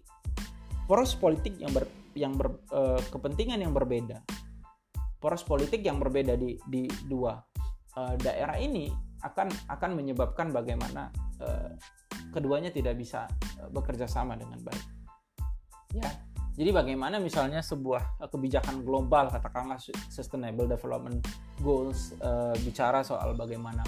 Poros 0.86 1.18
politik 1.18 1.58
yang 1.58 1.74
ber, 1.74 1.90
yang 2.14 2.38
ber, 2.38 2.62
uh, 2.70 3.02
kepentingan 3.10 3.58
yang 3.66 3.74
berbeda 3.74 4.22
poros 5.24 5.48
politik 5.48 5.80
yang 5.88 6.04
berbeda 6.04 6.36
di 6.36 6.60
di 6.68 6.84
dua 7.08 7.40
uh, 7.96 8.16
daerah 8.20 8.60
ini 8.60 8.92
akan 9.24 9.48
akan 9.72 9.96
menyebabkan 9.96 10.52
bagaimana 10.52 11.08
uh, 11.40 11.72
keduanya 12.36 12.76
tidak 12.76 13.00
bisa 13.00 13.32
bekerja 13.72 14.04
sama 14.04 14.36
dengan 14.36 14.60
baik. 14.60 14.84
Ya. 15.96 16.12
Jadi 16.54 16.70
bagaimana 16.70 17.18
misalnya 17.18 17.66
sebuah 17.66 18.30
kebijakan 18.30 18.86
global 18.86 19.26
katakanlah 19.32 19.82
sustainable 20.14 20.70
development 20.70 21.26
goals 21.66 22.14
bicara 22.62 23.02
soal 23.02 23.34
bagaimana 23.34 23.82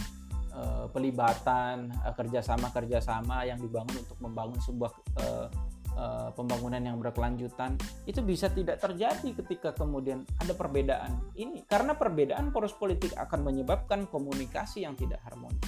uh, 0.56 0.86
pelibatan 0.89 1.91
uh, 2.02 2.13
kerjasama 2.15 2.72
kerjasama 2.72 3.44
yang 3.44 3.60
dibangun 3.60 4.02
untuk 4.02 4.18
membangun 4.24 4.60
sebuah 4.63 4.91
uh, 5.20 5.48
uh, 5.96 6.30
pembangunan 6.34 6.80
yang 6.80 6.98
berkelanjutan 7.00 7.76
itu 8.08 8.24
bisa 8.24 8.48
tidak 8.52 8.80
terjadi 8.80 9.30
ketika 9.44 9.76
kemudian 9.76 10.24
ada 10.39 10.56
perbedaan 10.56 11.20
ini. 11.36 11.63
Karena 11.68 11.96
perbedaan 11.96 12.56
poros 12.56 12.76
politik 12.76 13.15
akan 13.15 13.44
menyebabkan 13.44 14.08
komunikasi 14.08 14.88
yang 14.88 14.96
tidak 14.96 15.20
harmonis. 15.28 15.63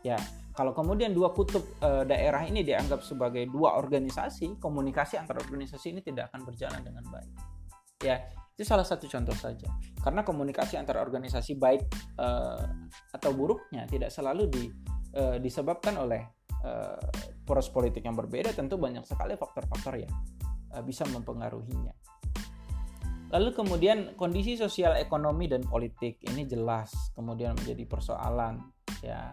Ya 0.00 0.16
kalau 0.56 0.76
kemudian 0.76 1.12
dua 1.12 1.32
kutub 1.32 1.64
uh, 1.80 2.04
daerah 2.04 2.44
ini 2.44 2.64
dianggap 2.64 3.04
sebagai 3.04 3.48
dua 3.48 3.76
organisasi 3.80 4.60
komunikasi 4.60 5.16
antar 5.20 5.40
organisasi 5.40 5.96
ini 5.96 6.00
tidak 6.04 6.32
akan 6.32 6.44
berjalan 6.48 6.80
dengan 6.84 7.04
baik. 7.08 7.32
Ya 8.00 8.24
itu 8.60 8.68
salah 8.68 8.84
satu 8.84 9.08
contoh 9.08 9.32
saja 9.32 9.72
karena 10.04 10.20
komunikasi 10.20 10.76
antar 10.76 11.00
organisasi 11.00 11.56
baik 11.56 11.80
uh, 12.20 12.60
atau 13.16 13.32
buruknya 13.32 13.88
tidak 13.88 14.12
selalu 14.12 14.52
di, 14.52 14.68
uh, 15.16 15.40
disebabkan 15.40 15.96
oleh 15.96 16.20
uh, 16.60 17.00
poros 17.48 17.72
politik 17.72 18.04
yang 18.04 18.12
berbeda 18.12 18.52
tentu 18.52 18.76
banyak 18.76 19.00
sekali 19.08 19.32
faktor-faktor 19.40 19.96
yang 19.96 20.12
uh, 20.76 20.84
bisa 20.84 21.08
mempengaruhinya. 21.08 21.96
Lalu 23.32 23.56
kemudian 23.56 24.12
kondisi 24.20 24.60
sosial 24.60 25.00
ekonomi 25.00 25.48
dan 25.48 25.64
politik 25.64 26.20
ini 26.28 26.44
jelas 26.44 26.92
kemudian 27.16 27.56
menjadi 27.56 27.88
persoalan 27.88 28.60
ya 29.00 29.32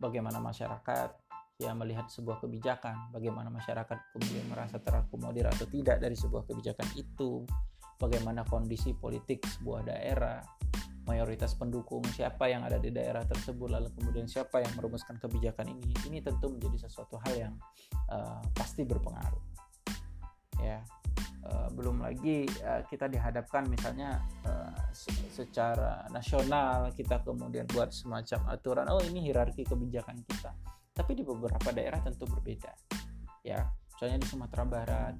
bagaimana 0.00 0.40
masyarakat 0.40 1.12
ya 1.60 1.76
melihat 1.76 2.08
sebuah 2.08 2.40
kebijakan, 2.40 3.12
bagaimana 3.12 3.52
masyarakat 3.52 4.16
kemudian 4.16 4.48
merasa 4.48 4.80
terakomodir 4.80 5.46
atau 5.46 5.68
tidak 5.68 6.00
dari 6.00 6.16
sebuah 6.16 6.48
kebijakan 6.48 6.88
itu. 6.96 7.44
Bagaimana 8.02 8.42
kondisi 8.42 8.90
politik 8.98 9.46
sebuah 9.46 9.86
daerah 9.86 10.42
mayoritas 11.06 11.58
pendukung 11.58 12.02
siapa 12.14 12.46
yang 12.46 12.62
ada 12.62 12.78
di 12.78 12.90
daerah 12.94 13.26
tersebut 13.26 13.70
lalu 13.70 13.90
kemudian 13.94 14.26
siapa 14.30 14.62
yang 14.62 14.70
merumuskan 14.78 15.18
kebijakan 15.18 15.70
ini 15.70 15.94
ini 16.06 16.18
tentu 16.22 16.50
menjadi 16.50 16.86
sesuatu 16.86 17.18
hal 17.22 17.34
yang 17.34 17.54
uh, 18.10 18.42
pasti 18.54 18.86
berpengaruh. 18.86 19.42
Ya 20.62 20.78
uh, 21.50 21.68
belum 21.74 22.06
lagi 22.06 22.46
uh, 22.62 22.86
kita 22.86 23.10
dihadapkan 23.10 23.66
misalnya 23.66 24.22
uh, 24.46 24.78
secara 25.34 26.06
nasional 26.14 26.94
kita 26.94 27.18
kemudian 27.26 27.66
buat 27.66 27.90
semacam 27.90 28.54
aturan 28.54 28.86
oh 28.86 29.02
ini 29.02 29.26
hierarki 29.26 29.66
kebijakan 29.66 30.22
kita. 30.22 30.54
Tapi 30.94 31.18
di 31.18 31.26
beberapa 31.26 31.74
daerah 31.74 31.98
tentu 31.98 32.30
berbeda. 32.30 32.70
Ya 33.42 33.66
misalnya 34.02 34.18
di 34.18 34.34
Sumatera 34.34 34.66
Barat 34.66 35.14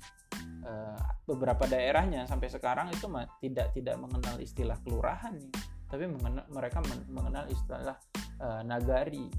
uh, 0.66 0.98
beberapa 1.22 1.70
daerahnya 1.70 2.26
sampai 2.26 2.50
sekarang 2.50 2.90
itu 2.90 3.06
tidak 3.38 3.70
tidak 3.78 3.94
mengenal 3.94 4.42
istilah 4.42 4.74
kelurahan 4.82 5.38
nih 5.38 5.54
tapi 5.86 6.10
mengenal, 6.10 6.42
mereka 6.50 6.82
mengenal 7.06 7.46
istilah 7.46 7.94
uh, 8.42 8.58
nagari. 8.66 9.30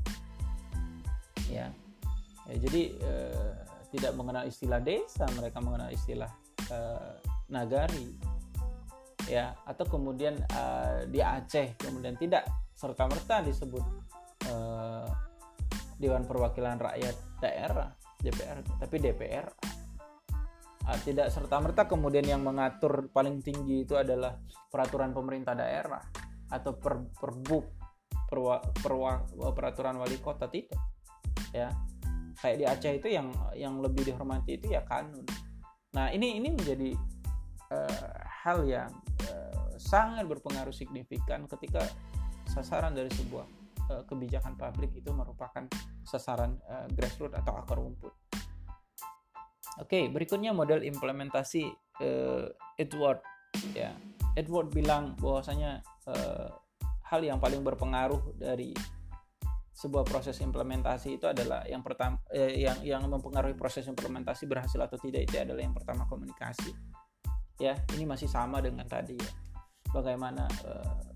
Ya, 1.51 1.75
ya 2.47 2.55
jadi 2.55 2.95
uh, 3.03 3.51
tidak 3.91 4.15
mengenal 4.15 4.47
istilah 4.47 4.79
desa 4.79 5.27
mereka 5.35 5.59
mengenal 5.59 5.91
istilah 5.91 6.31
nagari. 7.51 8.15
Ya 9.27 9.59
atau 9.67 9.83
kemudian 9.91 10.39
di 11.11 11.19
Aceh 11.19 11.75
kemudian 11.83 12.15
tidak 12.15 12.47
serta 12.79 13.11
merta 13.11 13.43
disebut 13.43 13.83
Dewan 15.99 16.23
Perwakilan 16.23 16.79
Rakyat 16.79 17.15
Daerah 17.43 18.02
DPR. 18.23 18.63
Tapi 18.79 18.95
DPR 19.03 19.45
uh, 20.87 20.99
tidak 21.03 21.27
serta 21.29 21.59
merta 21.59 21.83
kemudian 21.83 22.23
yang 22.23 22.41
mengatur 22.41 23.11
paling 23.11 23.43
tinggi 23.43 23.83
itu 23.83 23.99
adalah 23.99 24.39
peraturan 24.71 25.11
pemerintah 25.11 25.53
daerah 25.53 26.01
atau 26.47 26.71
per, 26.79 27.03
perbuk 27.11 27.65
perwa, 28.31 28.63
perwa, 28.81 29.11
peraturan 29.51 29.99
wali 29.99 30.17
kota 30.23 30.47
tidak. 30.47 30.79
Ya 31.53 31.69
kayak 32.39 32.57
di 32.57 32.65
Aceh 32.65 32.93
itu 32.97 33.07
yang 33.07 33.29
yang 33.53 33.77
lebih 33.79 34.03
dihormati 34.03 34.57
itu 34.57 34.73
ya 34.73 34.81
kanun. 34.83 35.23
Nah 35.93 36.09
ini 36.09 36.41
ini 36.41 36.49
menjadi 36.49 36.91
uh, 37.69 38.13
hal 38.43 38.65
yang 38.65 38.89
uh, 39.29 39.77
sangat 39.77 40.25
berpengaruh 40.25 40.73
signifikan 40.73 41.45
ketika 41.45 41.85
sasaran 42.49 42.97
dari 42.97 43.07
sebuah 43.13 43.45
uh, 43.93 44.03
kebijakan 44.09 44.57
publik 44.57 44.91
itu 44.97 45.09
merupakan 45.13 45.63
sasaran 46.03 46.59
uh, 46.67 46.87
grassroots 46.91 47.35
atau 47.35 47.53
akar 47.57 47.79
rumput. 47.79 48.13
Oke, 49.81 49.89
okay, 49.89 50.03
berikutnya 50.11 50.53
model 50.53 50.85
implementasi 50.85 51.65
uh, 52.03 52.45
Edward. 52.77 53.25
Ya. 53.73 53.97
Edward 54.37 54.69
bilang 54.69 55.17
bahwasanya 55.17 55.81
uh, 56.09 56.49
hal 57.09 57.21
yang 57.21 57.37
paling 57.37 57.61
berpengaruh 57.61 58.37
dari 58.37 58.73
sebuah 59.73 60.05
proses 60.05 60.37
implementasi 60.37 61.17
itu 61.17 61.25
adalah 61.25 61.65
yang 61.65 61.81
pertama 61.81 62.21
eh, 62.29 62.61
yang 62.61 62.77
yang 62.85 63.01
mempengaruhi 63.09 63.57
proses 63.57 63.89
implementasi 63.89 64.45
berhasil 64.45 64.77
atau 64.77 65.01
tidak 65.01 65.25
itu 65.25 65.35
adalah 65.41 65.61
yang 65.65 65.73
pertama 65.73 66.05
komunikasi. 66.05 66.69
Ya 67.57 67.77
ini 67.97 68.05
masih 68.05 68.29
sama 68.29 68.61
dengan 68.61 68.85
tadi 68.85 69.17
ya. 69.17 69.31
Bagaimana 69.89 70.45
eh, 70.45 71.12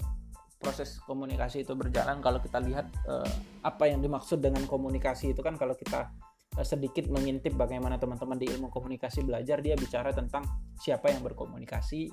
proses 0.58 0.98
komunikasi 1.06 1.64
itu 1.64 1.78
berjalan 1.78 2.18
kalau 2.20 2.42
kita 2.42 2.58
lihat 2.62 2.90
eh, 3.06 3.32
apa 3.62 3.90
yang 3.90 4.02
dimaksud 4.02 4.42
dengan 4.42 4.66
komunikasi 4.66 5.32
itu 5.32 5.42
kan 5.46 5.56
kalau 5.56 5.78
kita 5.78 6.10
eh, 6.58 6.66
sedikit 6.66 7.08
mengintip 7.14 7.54
bagaimana 7.54 8.02
teman-teman 8.02 8.38
di 8.38 8.50
ilmu 8.50 8.74
komunikasi 8.74 9.22
belajar 9.24 9.62
dia 9.62 9.78
bicara 9.78 10.10
tentang 10.10 10.44
siapa 10.82 11.14
yang 11.14 11.22
berkomunikasi 11.22 12.10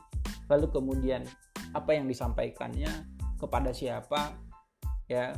lalu 0.52 0.66
kemudian 0.68 1.24
apa 1.72 1.96
yang 1.96 2.04
disampaikannya 2.06 2.90
kepada 3.40 3.72
siapa 3.72 4.36
ya 5.08 5.34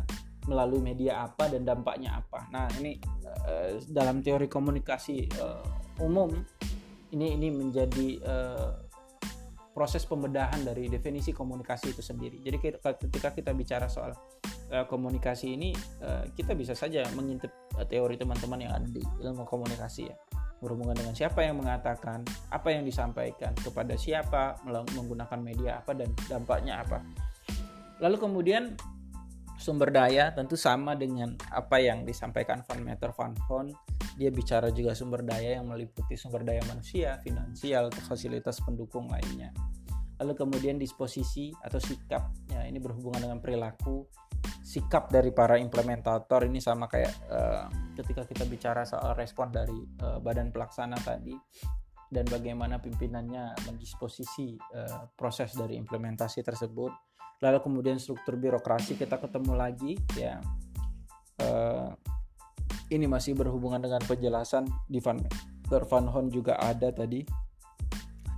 melalui 0.46 0.78
media 0.78 1.26
apa 1.26 1.50
dan 1.50 1.66
dampaknya 1.66 2.22
apa. 2.22 2.46
Nah, 2.54 2.70
ini 2.78 3.02
uh, 3.26 3.82
dalam 3.90 4.22
teori 4.22 4.46
komunikasi 4.46 5.26
uh, 5.42 5.66
umum 6.06 6.30
ini 7.10 7.34
ini 7.34 7.48
menjadi 7.50 8.08
uh, 8.22 8.85
proses 9.76 10.08
pembedahan 10.08 10.64
dari 10.64 10.88
definisi 10.88 11.36
komunikasi 11.36 11.92
itu 11.92 12.00
sendiri. 12.00 12.40
Jadi 12.40 12.80
ketika 12.80 13.36
kita 13.36 13.52
bicara 13.52 13.92
soal 13.92 14.16
uh, 14.72 14.88
komunikasi 14.88 15.52
ini 15.52 15.76
uh, 16.00 16.24
kita 16.32 16.56
bisa 16.56 16.72
saja 16.72 17.04
mengintip 17.12 17.52
uh, 17.76 17.84
teori 17.84 18.16
teman-teman 18.16 18.64
yang 18.64 18.72
ada 18.72 18.88
di 18.88 19.04
ilmu 19.20 19.44
komunikasi 19.44 20.08
ya 20.08 20.16
berhubungan 20.56 20.96
dengan 20.96 21.12
siapa 21.12 21.44
yang 21.44 21.60
mengatakan, 21.60 22.24
apa 22.48 22.72
yang 22.72 22.80
disampaikan, 22.88 23.52
kepada 23.60 23.92
siapa, 23.92 24.56
menggunakan 24.64 25.36
media 25.36 25.84
apa 25.84 25.92
dan 25.92 26.08
dampaknya 26.32 26.80
apa. 26.80 27.04
Lalu 28.00 28.16
kemudian 28.16 28.72
sumber 29.56 29.88
daya 29.88 30.32
tentu 30.36 30.54
sama 30.54 30.92
dengan 30.94 31.32
apa 31.52 31.80
yang 31.80 32.04
disampaikan 32.04 32.62
Van 32.68 32.80
Meter 32.80 33.12
Van 33.16 33.32
Horn. 33.48 33.72
Dia 34.16 34.32
bicara 34.32 34.72
juga 34.72 34.96
sumber 34.96 35.24
daya 35.24 35.60
yang 35.60 35.68
meliputi 35.68 36.16
sumber 36.16 36.44
daya 36.44 36.60
manusia, 36.68 37.20
finansial, 37.20 37.92
fasilitas 38.08 38.60
pendukung 38.64 39.08
lainnya. 39.08 39.52
Lalu 40.16 40.32
kemudian 40.32 40.80
disposisi 40.80 41.52
atau 41.60 41.76
sikap, 41.76 42.32
ya 42.48 42.64
ini 42.64 42.80
berhubungan 42.80 43.28
dengan 43.28 43.38
perilaku, 43.44 44.08
sikap 44.64 45.12
dari 45.12 45.28
para 45.30 45.60
implementator 45.60 46.48
ini 46.48 46.58
sama 46.58 46.88
kayak 46.88 47.12
uh, 47.28 47.68
ketika 47.94 48.24
kita 48.24 48.48
bicara 48.48 48.88
soal 48.88 49.12
respon 49.12 49.52
dari 49.52 49.76
uh, 50.00 50.16
badan 50.18 50.48
pelaksana 50.48 50.96
tadi 51.04 51.36
dan 52.10 52.24
bagaimana 52.26 52.78
pimpinannya 52.80 53.66
mendisposisi 53.68 54.56
uh, 54.74 55.10
proses 55.12 55.52
dari 55.52 55.76
implementasi 55.76 56.42
tersebut 56.42 56.92
lalu 57.44 57.58
kemudian 57.60 58.00
struktur 58.00 58.40
birokrasi 58.40 58.96
kita 58.96 59.20
ketemu 59.20 59.52
lagi 59.52 59.92
ya 60.16 60.40
uh, 61.44 61.92
ini 62.90 63.10
masih 63.10 63.34
berhubungan 63.34 63.82
dengan 63.82 63.98
penjelasan 64.06 64.66
di 64.86 65.02
Van 65.02 65.18
Van 65.66 66.06
Hon 66.06 66.30
juga 66.30 66.54
ada 66.62 66.94
tadi. 66.94 67.26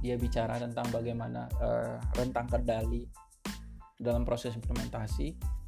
Dia 0.00 0.14
bicara 0.16 0.56
tentang 0.56 0.88
bagaimana 0.88 1.44
uh, 1.60 1.98
rentang 2.16 2.48
kendali 2.48 3.04
dalam 3.98 4.22
proses 4.22 4.54
implementasi. 4.54 5.58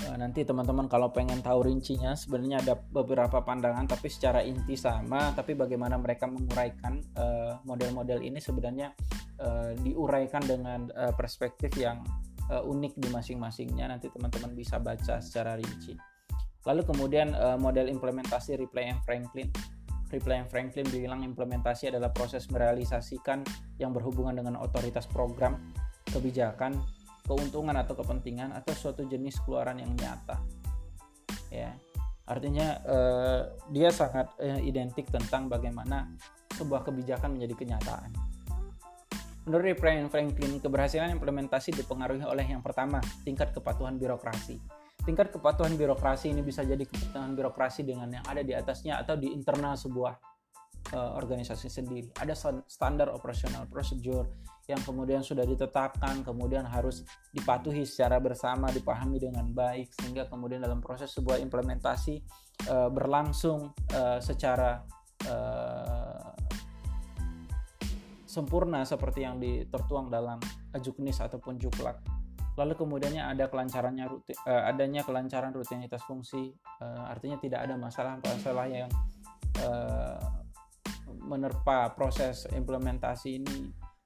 Eh, 0.00 0.16
nanti 0.16 0.48
teman-teman 0.48 0.88
kalau 0.88 1.12
pengen 1.12 1.44
tahu 1.44 1.68
rincinya 1.68 2.16
sebenarnya 2.16 2.64
ada 2.64 2.74
beberapa 2.78 3.44
pandangan 3.44 3.84
tapi 3.84 4.08
secara 4.08 4.40
inti 4.40 4.72
sama 4.72 5.28
tapi 5.36 5.52
bagaimana 5.52 6.00
mereka 6.00 6.24
menguraikan 6.24 7.04
uh, 7.20 7.60
model-model 7.68 8.24
ini 8.24 8.40
sebenarnya 8.40 8.96
uh, 9.44 9.76
diuraikan 9.76 10.40
dengan 10.40 10.88
uh, 10.96 11.12
perspektif 11.12 11.76
yang 11.76 12.00
uh, 12.50 12.62
unik 12.66 12.98
di 12.98 13.08
masing-masingnya 13.08 13.86
nanti 13.86 14.10
teman-teman 14.10 14.52
bisa 14.52 14.82
baca 14.82 15.22
secara 15.22 15.56
rinci. 15.56 15.94
Lalu 16.68 16.82
kemudian 16.84 17.32
uh, 17.32 17.56
model 17.56 17.88
implementasi 17.88 18.60
Ripley 18.60 18.90
and 18.92 19.00
Franklin. 19.06 19.48
Ripley 20.10 20.42
and 20.42 20.50
Franklin 20.50 20.86
bilang 20.90 21.22
implementasi 21.22 21.94
adalah 21.94 22.10
proses 22.10 22.50
merealisasikan 22.50 23.46
yang 23.78 23.94
berhubungan 23.94 24.34
dengan 24.34 24.58
otoritas 24.58 25.06
program 25.06 25.56
kebijakan 26.10 26.74
keuntungan 27.30 27.78
atau 27.78 27.94
kepentingan 27.94 28.50
atau 28.50 28.74
suatu 28.74 29.06
jenis 29.06 29.38
keluaran 29.46 29.78
yang 29.78 29.94
nyata. 29.94 30.42
Ya. 31.54 31.78
Artinya 32.26 32.82
eh, 32.82 33.42
dia 33.70 33.94
sangat 33.94 34.34
eh, 34.42 34.58
identik 34.66 35.06
tentang 35.14 35.46
bagaimana 35.46 36.10
sebuah 36.58 36.82
kebijakan 36.82 37.38
menjadi 37.38 37.54
kenyataan 37.54 38.29
menurut 39.48 39.76
Brian 39.78 40.08
Franklin 40.12 40.60
keberhasilan 40.60 41.16
implementasi 41.16 41.72
dipengaruhi 41.72 42.24
oleh 42.24 42.44
yang 42.44 42.60
pertama 42.60 43.00
tingkat 43.24 43.52
kepatuhan 43.56 43.96
birokrasi 43.96 44.60
tingkat 45.04 45.32
kepatuhan 45.32 45.74
birokrasi 45.76 46.32
ini 46.32 46.44
bisa 46.44 46.60
jadi 46.60 46.84
kepatuhan 46.84 47.32
birokrasi 47.32 47.84
dengan 47.84 48.12
yang 48.12 48.24
ada 48.28 48.44
di 48.44 48.52
atasnya 48.52 49.00
atau 49.00 49.16
di 49.16 49.32
internal 49.32 49.76
sebuah 49.76 50.12
uh, 50.92 51.12
organisasi 51.16 51.68
sendiri. 51.68 52.08
Ada 52.16 52.62
standar 52.66 53.12
operasional 53.12 53.68
prosedur 53.68 54.28
yang 54.68 54.78
kemudian 54.86 55.24
sudah 55.24 55.42
ditetapkan, 55.42 56.22
kemudian 56.22 56.62
harus 56.62 57.02
dipatuhi 57.34 57.82
secara 57.82 58.22
bersama, 58.22 58.70
dipahami 58.70 59.18
dengan 59.18 59.50
baik, 59.50 59.90
sehingga 59.98 60.30
kemudian 60.30 60.62
dalam 60.62 60.78
proses 60.78 61.10
sebuah 61.10 61.42
implementasi 61.42 62.22
uh, 62.70 62.86
berlangsung 62.92 63.74
uh, 63.96 64.18
secara 64.22 64.78
uh, 65.26 66.39
sempurna 68.30 68.86
seperti 68.86 69.26
yang 69.26 69.42
ditertuang 69.42 70.06
dalam 70.06 70.38
ajuknis 70.70 71.18
ataupun 71.18 71.58
juklak. 71.58 71.98
Lalu 72.54 72.78
kemudiannya 72.78 73.26
ada 73.26 73.50
kelancarannya 73.50 74.06
rutin, 74.06 74.38
uh, 74.46 74.70
adanya 74.70 75.02
kelancaran 75.02 75.50
rutinitas 75.50 76.06
fungsi, 76.06 76.54
uh, 76.78 77.10
artinya 77.10 77.42
tidak 77.42 77.66
ada 77.66 77.74
masalah-masalah 77.74 78.66
yang 78.70 78.90
uh, 79.66 80.18
menerpa 81.26 81.90
proses 81.98 82.46
implementasi 82.54 83.42
ini 83.42 83.58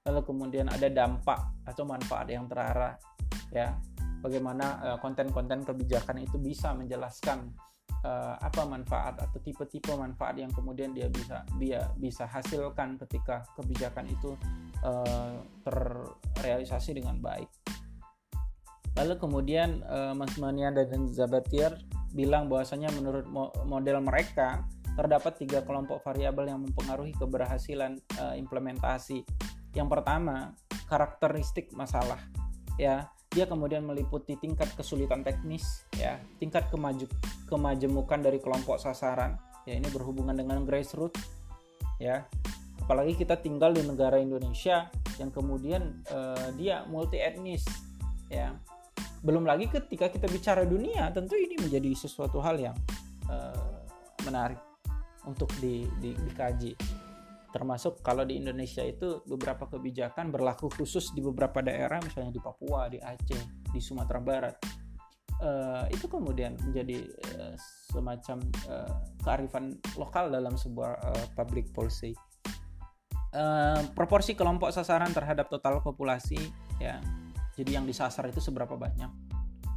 lalu 0.05 0.20
kemudian 0.25 0.68
ada 0.68 0.89
dampak 0.93 1.64
atau 1.64 1.89
manfaat 1.89 2.29
yang 2.29 2.45
terarah 2.45 2.97
ya 3.49 3.72
bagaimana 4.20 4.66
eh, 4.85 4.99
konten-konten 5.01 5.64
kebijakan 5.64 6.20
itu 6.20 6.37
bisa 6.37 6.77
menjelaskan 6.77 7.53
uh, 8.05 8.37
apa 8.39 8.62
manfaat 8.68 9.16
atau 9.18 9.39
tipe-tipe 9.41 9.91
manfaat 9.97 10.37
yang 10.39 10.53
kemudian 10.53 10.93
dia 10.93 11.09
bisa 11.09 11.43
dia 11.57 11.89
bisa 11.97 12.28
hasilkan 12.28 13.01
ketika 13.07 13.43
kebijakan 13.57 14.07
itu 14.09 14.37
uh, 14.85 15.41
terrealisasi 15.64 17.01
dengan 17.01 17.18
baik. 17.18 17.49
Lalu 18.95 19.14
kemudian 19.18 19.82
uh, 19.91 20.14
Mas 20.14 20.39
Mania 20.39 20.70
dan 20.70 21.11
Zabatier 21.11 21.74
bilang 22.14 22.47
bahwasanya 22.47 22.95
menurut 22.95 23.26
mo 23.26 23.51
model 23.66 23.99
mereka 23.99 24.62
terdapat 24.95 25.35
tiga 25.43 25.66
kelompok 25.66 25.99
variabel 26.07 26.55
yang 26.55 26.62
mempengaruhi 26.62 27.11
keberhasilan 27.18 27.99
uh, 28.22 28.39
implementasi. 28.39 29.26
Yang 29.74 29.89
pertama, 29.91 30.55
karakteristik 30.87 31.74
masalah. 31.74 32.22
Ya, 32.78 33.11
dia 33.35 33.51
kemudian 33.51 33.82
meliputi 33.82 34.39
tingkat 34.39 34.70
kesulitan 34.78 35.26
teknis, 35.26 35.82
ya, 35.99 36.22
tingkat 36.39 36.70
kemaju 36.70 37.11
kemajemukan 37.51 38.22
dari 38.22 38.39
kelompok 38.39 38.78
sasaran. 38.78 39.35
Ya, 39.66 39.74
ini 39.74 39.91
berhubungan 39.91 40.39
dengan 40.39 40.62
grassroots, 40.62 41.18
ya. 41.99 42.24
Apalagi 42.85 43.18
kita 43.18 43.41
tinggal 43.43 43.74
di 43.74 43.82
negara 43.82 44.20
Indonesia 44.22 44.93
yang 45.18 45.35
kemudian 45.35 46.05
uh, 46.14 46.55
dia 46.55 46.87
multi 46.87 47.18
etnis, 47.18 47.66
ya. 48.30 48.55
Belum 49.24 49.43
lagi 49.43 49.66
ketika 49.66 50.12
kita 50.12 50.30
bicara 50.30 50.62
dunia, 50.62 51.11
tentu 51.11 51.35
ini 51.35 51.59
menjadi 51.59 51.91
sesuatu 51.97 52.39
hal 52.39 52.61
yang 52.61 52.76
uh, 53.26 53.82
menarik 54.22 54.61
untuk 55.24 55.49
di, 55.59 55.89
di, 55.99 56.12
dikaji 56.12 56.76
termasuk 57.55 58.02
kalau 58.02 58.26
di 58.26 58.42
Indonesia 58.42 58.82
itu 58.82 59.22
beberapa 59.30 59.70
kebijakan 59.70 60.34
berlaku 60.34 60.66
khusus 60.74 61.14
di 61.14 61.22
beberapa 61.22 61.62
daerah 61.62 62.02
misalnya 62.02 62.34
di 62.34 62.42
Papua, 62.42 62.90
di 62.90 62.98
Aceh, 62.98 63.70
di 63.70 63.78
Sumatera 63.78 64.18
Barat. 64.18 64.59
Uh, 65.38 65.86
itu 65.94 66.11
kemudian 66.11 66.59
menjadi 66.59 67.07
uh, 67.38 67.55
semacam 67.94 68.42
uh, 68.66 68.90
kearifan 69.22 69.78
lokal 69.94 70.34
dalam 70.34 70.59
sebuah 70.59 70.98
uh, 70.98 71.26
public 71.38 71.70
policy. 71.70 72.11
Uh, 73.30 73.86
proporsi 73.94 74.34
kelompok 74.34 74.74
sasaran 74.74 75.14
terhadap 75.14 75.46
total 75.46 75.82
populasi 75.82 76.38
ya 76.78 77.02
jadi 77.55 77.78
yang 77.78 77.86
disasar 77.86 78.30
itu 78.30 78.42
seberapa 78.42 78.74
banyak? 78.74 79.11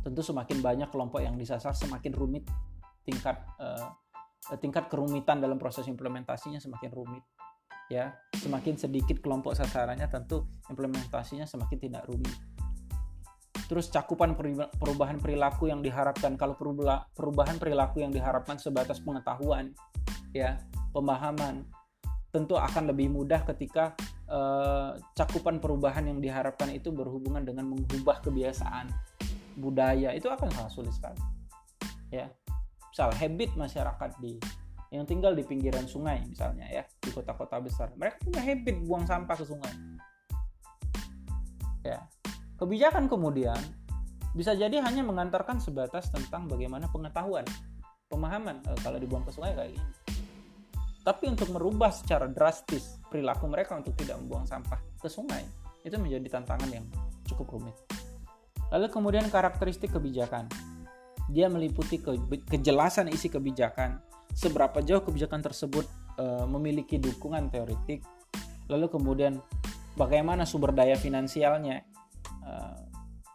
Tentu 0.01 0.21
semakin 0.25 0.65
banyak 0.65 0.89
kelompok 0.89 1.21
yang 1.21 1.37
disasar 1.37 1.77
semakin 1.77 2.13
rumit 2.13 2.45
tingkat 3.05 3.37
uh, 3.61 3.93
tingkat 4.61 4.89
kerumitan 4.89 5.41
dalam 5.41 5.61
proses 5.61 5.85
implementasinya 5.89 6.57
semakin 6.57 6.89
rumit 6.93 7.21
ya 7.87 8.15
semakin 8.35 8.75
sedikit 8.75 9.23
kelompok 9.23 9.55
sasarannya 9.55 10.07
tentu 10.11 10.47
implementasinya 10.67 11.47
semakin 11.47 11.77
tidak 11.79 12.03
rumit. 12.07 12.35
Terus 13.67 13.91
cakupan 13.91 14.35
perubahan 14.79 15.19
perilaku 15.19 15.67
yang 15.67 15.83
diharapkan 15.83 16.39
kalau 16.39 16.55
perubahan 17.11 17.59
perilaku 17.59 17.99
yang 17.99 18.15
diharapkan 18.15 18.55
sebatas 18.55 19.03
pengetahuan 19.03 19.75
ya 20.31 20.55
pemahaman 20.95 21.67
tentu 22.31 22.55
akan 22.55 22.91
lebih 22.91 23.11
mudah 23.11 23.43
ketika 23.43 23.95
uh, 24.31 24.95
cakupan 25.15 25.59
perubahan 25.59 26.07
yang 26.07 26.19
diharapkan 26.23 26.71
itu 26.71 26.91
berhubungan 26.95 27.43
dengan 27.43 27.67
mengubah 27.67 28.23
kebiasaan 28.23 28.87
budaya. 29.59 30.15
Itu 30.15 30.31
akan 30.31 30.47
sangat 30.51 30.71
sulit 30.71 30.93
sekali 30.95 31.19
ya. 32.11 32.31
Misal 32.87 33.11
habit 33.13 33.51
masyarakat 33.59 34.11
di 34.23 34.39
yang 34.91 35.03
tinggal 35.03 35.35
di 35.35 35.43
pinggiran 35.43 35.83
sungai 35.83 36.23
misalnya 36.23 36.67
ya 36.71 36.83
di 36.99 37.11
kota-kota 37.11 37.59
besar. 37.59 37.91
Mereka 37.95 38.23
punya 38.23 38.41
habit 38.43 38.75
buang 38.87 39.03
sampah 39.03 39.35
ke 39.35 39.45
sungai. 39.45 39.73
Ya. 41.83 42.03
Kebijakan 42.57 43.11
kemudian 43.11 43.59
bisa 44.33 44.55
jadi 44.55 44.81
hanya 44.81 45.03
mengantarkan 45.03 45.59
sebatas 45.59 46.09
tentang 46.09 46.49
bagaimana 46.49 46.89
pengetahuan 46.89 47.45
pemahaman 48.07 48.63
e, 48.63 48.71
kalau 48.81 48.97
dibuang 48.97 49.23
ke 49.27 49.31
sungai 49.35 49.53
kayak 49.53 49.75
gini. 49.75 49.91
Tapi 51.03 51.23
untuk 51.31 51.47
merubah 51.55 51.91
secara 51.91 52.27
drastis 52.27 52.99
perilaku 53.07 53.47
mereka 53.47 53.79
untuk 53.79 53.95
tidak 53.95 54.19
membuang 54.19 54.43
sampah 54.43 54.79
ke 54.99 55.07
sungai 55.07 55.43
itu 55.83 55.95
menjadi 55.95 56.39
tantangan 56.39 56.67
yang 56.67 56.85
cukup 57.27 57.55
rumit. 57.55 57.75
Lalu 58.71 58.91
kemudian 58.91 59.27
karakteristik 59.31 59.95
kebijakan. 59.95 60.51
Dia 61.27 61.51
meliputi 61.51 61.99
ke, 61.99 62.15
kejelasan 62.47 63.11
isi 63.11 63.27
kebijakan 63.27 63.99
seberapa 64.37 64.85
jauh 64.85 65.01
kebijakan 65.01 65.41
tersebut 65.41 65.89
uh, 66.21 66.45
memiliki 66.45 67.01
dukungan 67.01 67.49
teoretik, 67.49 68.05
lalu 68.69 68.85
kemudian 68.85 69.41
bagaimana 69.97 70.45
sumber 70.45 70.77
daya 70.77 70.93
finansialnya 70.93 71.81
uh, 72.45 72.77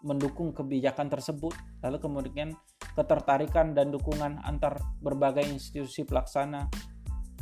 mendukung 0.07 0.55
kebijakan 0.55 1.11
tersebut, 1.11 1.50
lalu 1.82 1.98
kemudian 1.98 2.55
ketertarikan 2.94 3.74
dan 3.74 3.90
dukungan 3.90 4.38
antar 4.46 4.78
berbagai 5.03 5.42
institusi 5.42 6.07
pelaksana, 6.07 6.70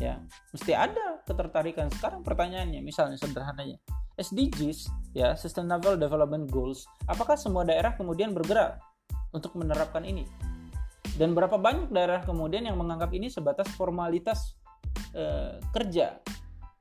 ya 0.00 0.16
mesti 0.56 0.72
ada 0.72 1.20
ketertarikan. 1.28 1.92
Sekarang 1.92 2.24
pertanyaannya, 2.24 2.80
misalnya 2.80 3.20
sederhananya, 3.20 3.76
SDGs, 4.16 5.12
ya 5.12 5.36
Sustainable 5.36 6.00
Development 6.00 6.48
Goals, 6.48 6.88
apakah 7.04 7.36
semua 7.36 7.68
daerah 7.68 7.92
kemudian 7.92 8.32
bergerak 8.32 8.80
untuk 9.36 9.52
menerapkan 9.56 10.04
ini? 10.08 10.24
Dan 11.20 11.36
berapa 11.36 11.60
banyak 11.60 11.92
daerah 11.92 12.24
kemudian 12.24 12.64
yang 12.64 12.80
menganggap 12.80 13.12
ini 13.12 13.28
sebatas 13.28 13.68
formalitas 13.76 14.56
e, 15.12 15.52
kerja? 15.68 16.16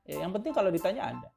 Ya, 0.08 0.16
yang 0.24 0.32
penting 0.32 0.56
kalau 0.56 0.72
ditanya 0.72 1.12
ada. 1.12 1.28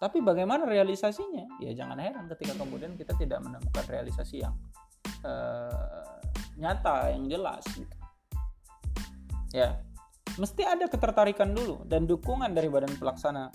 Tapi 0.00 0.24
bagaimana 0.24 0.64
realisasinya? 0.64 1.60
Ya 1.60 1.76
jangan 1.76 2.00
heran 2.00 2.24
ketika 2.32 2.56
kemudian 2.56 2.96
kita 2.96 3.12
tidak 3.20 3.44
menemukan 3.44 3.84
realisasi 3.84 4.40
yang 4.40 4.56
e, 5.20 5.32
nyata, 6.56 7.12
yang 7.12 7.28
jelas. 7.28 7.68
Gitu. 7.76 7.96
Ya, 9.52 9.76
mesti 10.40 10.64
ada 10.64 10.88
ketertarikan 10.88 11.52
dulu 11.52 11.84
dan 11.84 12.08
dukungan 12.08 12.48
dari 12.56 12.72
badan 12.72 12.96
pelaksana 12.96 13.52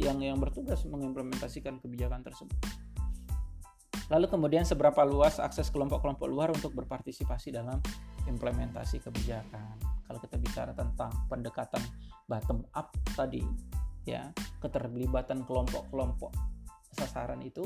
yang 0.00 0.24
yang 0.24 0.40
bertugas 0.40 0.88
mengimplementasikan 0.88 1.76
kebijakan 1.84 2.24
tersebut. 2.24 2.79
Lalu 4.10 4.26
kemudian 4.26 4.66
seberapa 4.66 5.06
luas 5.06 5.38
akses 5.38 5.70
kelompok-kelompok 5.70 6.26
luar 6.26 6.50
untuk 6.50 6.74
berpartisipasi 6.74 7.54
dalam 7.54 7.78
implementasi 8.26 8.98
kebijakan. 9.06 9.78
Kalau 10.02 10.18
kita 10.18 10.36
bicara 10.42 10.74
tentang 10.74 11.14
pendekatan 11.30 11.78
bottom 12.26 12.66
up 12.74 12.90
tadi, 13.14 13.46
ya 14.02 14.34
keterlibatan 14.58 15.46
kelompok-kelompok 15.46 16.34
sasaran 16.90 17.38
itu 17.46 17.62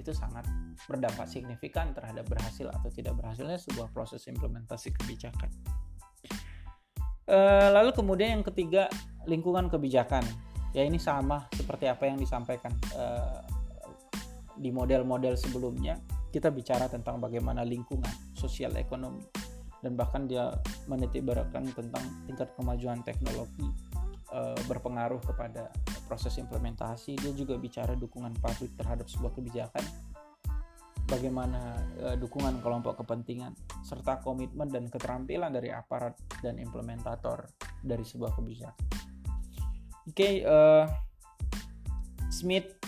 itu 0.00 0.16
sangat 0.16 0.48
berdampak 0.88 1.28
signifikan 1.28 1.92
terhadap 1.92 2.24
berhasil 2.24 2.72
atau 2.72 2.88
tidak 2.88 3.20
berhasilnya 3.20 3.60
sebuah 3.60 3.92
proses 3.92 4.24
implementasi 4.32 4.96
kebijakan. 4.96 5.52
E, 7.28 7.38
lalu 7.68 7.92
kemudian 7.92 8.40
yang 8.40 8.44
ketiga 8.48 8.88
lingkungan 9.28 9.68
kebijakan, 9.68 10.24
ya 10.72 10.88
ini 10.88 10.96
sama 10.96 11.44
seperti 11.52 11.84
apa 11.84 12.08
yang 12.08 12.16
disampaikan 12.16 12.72
e, 12.96 13.04
di 14.60 14.68
model-model 14.68 15.40
sebelumnya 15.40 15.96
kita 16.28 16.52
bicara 16.52 16.86
tentang 16.86 17.16
bagaimana 17.18 17.64
lingkungan 17.64 18.36
sosial 18.36 18.76
ekonomi 18.76 19.24
dan 19.80 19.96
bahkan 19.96 20.28
dia 20.28 20.52
menitibarkan 20.86 21.72
tentang 21.72 22.04
tingkat 22.28 22.52
kemajuan 22.54 23.00
teknologi 23.00 23.64
e, 24.28 24.40
berpengaruh 24.68 25.24
kepada 25.24 25.72
proses 26.04 26.36
implementasi. 26.36 27.16
Dia 27.16 27.32
juga 27.32 27.56
bicara 27.56 27.96
dukungan 27.96 28.36
publik 28.38 28.76
terhadap 28.76 29.08
sebuah 29.08 29.32
kebijakan. 29.32 29.84
Bagaimana 31.08 31.80
e, 31.96 32.06
dukungan 32.20 32.60
kelompok 32.60 33.00
kepentingan 33.00 33.56
serta 33.80 34.20
komitmen 34.20 34.68
dan 34.68 34.86
keterampilan 34.92 35.50
dari 35.50 35.72
aparat 35.72 36.14
dan 36.44 36.60
implementator 36.60 37.48
dari 37.80 38.04
sebuah 38.04 38.36
kebijakan. 38.36 38.86
Oke 40.10 40.16
okay, 40.16 40.34
uh, 40.42 40.88
Smith 42.30 42.78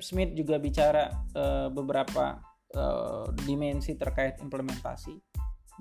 Smith 0.00 0.32
juga 0.38 0.56
bicara 0.62 1.10
uh, 1.34 1.68
beberapa 1.68 2.38
uh, 2.78 3.26
dimensi 3.42 3.98
terkait 3.98 4.38
implementasi. 4.38 5.18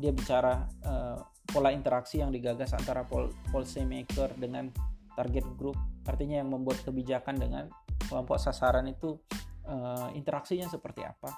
Dia 0.01 0.09
bicara 0.09 0.65
uh, 0.85 1.21
pola 1.45 1.69
interaksi 1.69 2.17
yang 2.17 2.33
digagas 2.33 2.73
antara 2.73 3.05
pol 3.05 3.29
policy 3.53 3.85
maker 3.85 4.33
dengan 4.33 4.73
target 5.13 5.45
group, 5.53 5.77
artinya 6.09 6.41
yang 6.41 6.49
membuat 6.49 6.81
kebijakan 6.81 7.37
dengan 7.37 7.69
kelompok 8.09 8.41
sasaran 8.41 8.89
itu 8.89 9.21
uh, 9.69 10.09
interaksinya 10.17 10.65
seperti 10.65 11.05
apa. 11.05 11.29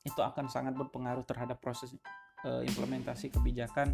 Itu 0.00 0.24
akan 0.24 0.48
sangat 0.48 0.72
berpengaruh 0.80 1.28
terhadap 1.28 1.60
proses 1.60 1.92
uh, 2.48 2.64
implementasi 2.64 3.28
kebijakan. 3.28 3.92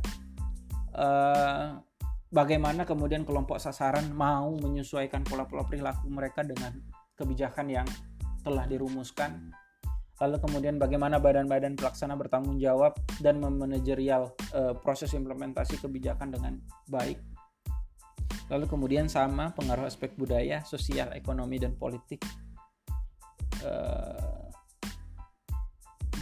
Uh, 0.94 1.82
bagaimana 2.30 2.86
kemudian 2.86 3.26
kelompok 3.26 3.58
sasaran 3.58 4.14
mau 4.14 4.54
menyesuaikan 4.54 5.26
pola-pola 5.26 5.66
perilaku 5.66 6.06
mereka 6.06 6.46
dengan 6.46 6.70
kebijakan 7.14 7.66
yang 7.70 7.86
telah 8.44 8.68
dirumuskan. 8.68 9.50
Lalu 10.22 10.38
kemudian 10.46 10.78
bagaimana 10.78 11.18
badan-badan 11.18 11.74
pelaksana 11.74 12.14
bertanggung 12.14 12.62
jawab 12.62 12.94
dan 13.18 13.42
memanajerial 13.42 14.30
uh, 14.54 14.74
proses 14.78 15.10
implementasi 15.10 15.82
kebijakan 15.82 16.30
dengan 16.30 16.54
baik. 16.86 17.18
Lalu 18.46 18.70
kemudian 18.70 19.10
sama 19.10 19.50
pengaruh 19.56 19.88
aspek 19.88 20.14
budaya 20.14 20.62
sosial 20.62 21.10
ekonomi 21.18 21.58
dan 21.58 21.74
politik. 21.74 22.22
Uh, 23.64 24.52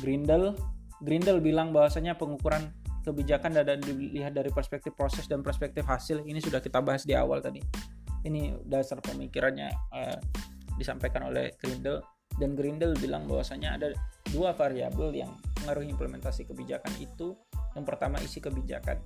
Grindel 0.01 0.57
Grindel 1.03 1.43
bilang 1.43 1.75
bahwasanya 1.75 2.15
pengukuran 2.15 2.71
kebijakan 3.03 3.59
dan 3.59 3.83
dilihat 3.83 4.31
dari 4.33 4.55
perspektif 4.55 4.95
proses 4.95 5.27
dan 5.27 5.43
perspektif 5.43 5.83
hasil 5.83 6.23
ini 6.23 6.39
sudah 6.39 6.63
kita 6.63 6.79
bahas 6.79 7.03
di 7.03 7.19
awal 7.19 7.43
tadi. 7.43 7.59
Ini 8.23 8.63
dasar 8.63 9.03
pemikirannya 9.03 9.69
uh, 9.91 10.19
disampaikan 10.83 11.31
oleh 11.31 11.55
Grindel. 11.57 12.03
Dan 12.37 12.59
Grindel 12.59 12.97
bilang 12.99 13.29
bahwasanya 13.31 13.79
ada 13.79 13.89
dua 14.35 14.57
variabel 14.57 15.15
yang 15.15 15.31
mengaruhi 15.63 15.95
implementasi 15.95 16.49
kebijakan 16.49 16.93
itu. 16.99 17.39
Yang 17.73 17.85
pertama 17.89 18.21
isi 18.21 18.43
kebijakan. 18.43 18.99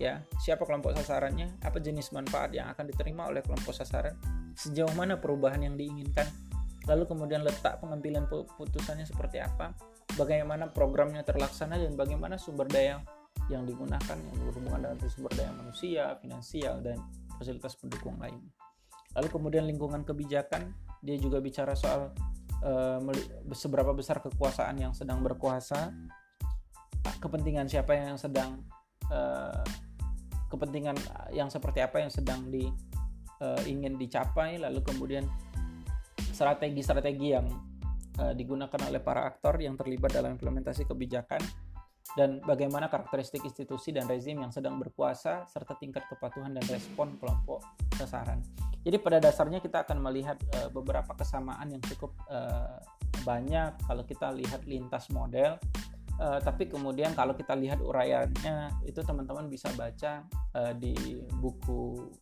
Ya 0.00 0.24
siapa 0.40 0.64
kelompok 0.64 0.96
sasarannya? 0.96 1.60
Apa 1.60 1.76
jenis 1.76 2.08
manfaat 2.16 2.56
yang 2.56 2.72
akan 2.72 2.88
diterima 2.88 3.28
oleh 3.28 3.44
kelompok 3.44 3.76
sasaran? 3.76 4.16
Sejauh 4.56 4.92
mana 4.96 5.20
perubahan 5.20 5.60
yang 5.60 5.76
diinginkan? 5.76 6.24
Lalu 6.88 7.04
kemudian 7.04 7.44
letak 7.44 7.78
pengambilan 7.84 8.24
putusannya 8.30 9.04
seperti 9.04 9.44
apa? 9.44 9.76
Bagaimana 10.16 10.72
programnya 10.72 11.20
terlaksana 11.22 11.76
dan 11.76 11.94
bagaimana 11.94 12.40
sumber 12.40 12.66
daya 12.66 13.04
yang 13.52 13.68
digunakan 13.68 14.16
yang 14.16 14.36
berhubungan 14.40 14.80
dengan 14.88 14.98
sumber 15.06 15.32
daya 15.36 15.52
manusia 15.54 16.16
finansial 16.18 16.80
dan 16.80 16.98
fasilitas 17.36 17.76
pendukung 17.76 18.16
lain. 18.16 18.40
Lalu 19.14 19.28
kemudian 19.28 19.64
lingkungan 19.66 20.06
kebijakan 20.06 20.72
dia 21.00 21.16
juga 21.16 21.40
bicara 21.40 21.72
soal 21.72 22.12
uh, 22.64 23.00
seberapa 23.56 23.90
besar 23.96 24.20
kekuasaan 24.20 24.76
yang 24.80 24.92
sedang 24.92 25.24
berkuasa 25.24 25.92
kepentingan 27.20 27.68
siapa 27.68 27.96
yang 27.96 28.20
sedang 28.20 28.60
uh, 29.08 29.64
kepentingan 30.52 30.96
yang 31.32 31.48
seperti 31.48 31.80
apa 31.80 32.04
yang 32.04 32.12
sedang 32.12 32.48
di 32.52 32.68
uh, 33.40 33.62
ingin 33.64 33.96
dicapai 33.96 34.60
lalu 34.60 34.84
kemudian 34.84 35.24
strategi-strategi 36.34 37.36
yang 37.36 37.46
uh, 38.20 38.32
digunakan 38.36 38.80
oleh 38.88 39.00
para 39.00 39.28
aktor 39.28 39.56
yang 39.60 39.76
terlibat 39.80 40.12
dalam 40.12 40.36
implementasi 40.36 40.84
kebijakan 40.84 41.40
dan 42.18 42.42
bagaimana 42.42 42.90
karakteristik 42.90 43.46
institusi 43.46 43.94
dan 43.94 44.10
rezim 44.10 44.42
yang 44.42 44.50
sedang 44.50 44.78
berkuasa 44.82 45.46
serta 45.46 45.78
tingkat 45.78 46.06
kepatuhan 46.10 46.50
dan 46.54 46.64
respon 46.66 47.14
kelompok 47.22 47.62
sasaran. 47.94 48.42
Jadi 48.80 48.96
pada 48.98 49.20
dasarnya 49.20 49.60
kita 49.60 49.84
akan 49.84 50.00
melihat 50.00 50.40
uh, 50.56 50.72
beberapa 50.72 51.12
kesamaan 51.14 51.70
yang 51.70 51.82
cukup 51.84 52.16
uh, 52.32 52.80
banyak 53.22 53.76
kalau 53.84 54.02
kita 54.08 54.32
lihat 54.32 54.64
lintas 54.64 55.12
model 55.12 55.60
Uh, 56.20 56.36
tapi 56.36 56.68
kemudian 56.68 57.16
kalau 57.16 57.32
kita 57.32 57.56
lihat 57.56 57.80
uraiannya 57.80 58.84
itu 58.84 59.00
teman-teman 59.00 59.48
bisa 59.48 59.72
baca 59.72 60.20
uh, 60.52 60.76
di 60.76 61.16
buku 61.40 62.12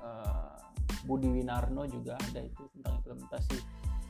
uh, 0.00 0.56
Budi 1.04 1.28
Winarno 1.28 1.84
juga 1.84 2.16
ada 2.16 2.40
itu 2.40 2.64
tentang 2.72 3.04
implementasi 3.04 3.60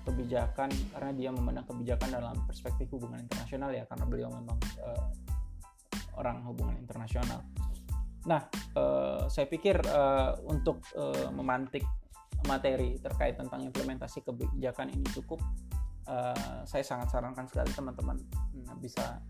kebijakan 0.03 0.69
karena 0.93 1.11
dia 1.15 1.31
memandang 1.31 1.67
kebijakan 1.67 2.09
dalam 2.13 2.37
perspektif 2.45 2.91
hubungan 2.93 3.23
internasional 3.23 3.71
ya 3.71 3.85
karena 3.87 4.05
beliau 4.07 4.29
memang 4.31 4.59
uh, 4.83 5.07
orang 6.19 6.45
hubungan 6.45 6.77
internasional. 6.77 7.41
Nah, 8.23 8.47
uh, 8.79 9.27
saya 9.27 9.51
pikir 9.51 9.83
uh, 9.83 10.39
untuk 10.47 10.85
uh, 10.95 11.31
memantik 11.35 11.83
materi 12.47 12.99
terkait 12.99 13.39
tentang 13.39 13.63
implementasi 13.63 14.23
kebijakan 14.27 14.91
ini 14.91 15.07
cukup 15.15 15.39
uh, 16.11 16.63
saya 16.67 16.83
sangat 16.83 17.11
sarankan 17.15 17.47
sekali 17.47 17.71
teman-teman 17.71 18.19
hmm, 18.19 18.79
bisa 18.83 19.23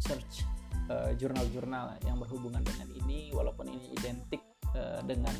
search 0.00 0.44
uh, 0.92 1.12
jurnal-jurnal 1.16 1.96
yang 2.04 2.20
berhubungan 2.20 2.60
dengan 2.64 2.88
ini 3.04 3.32
walaupun 3.32 3.68
ini 3.68 3.92
identik 3.96 4.40
uh, 4.76 5.00
dengan 5.04 5.32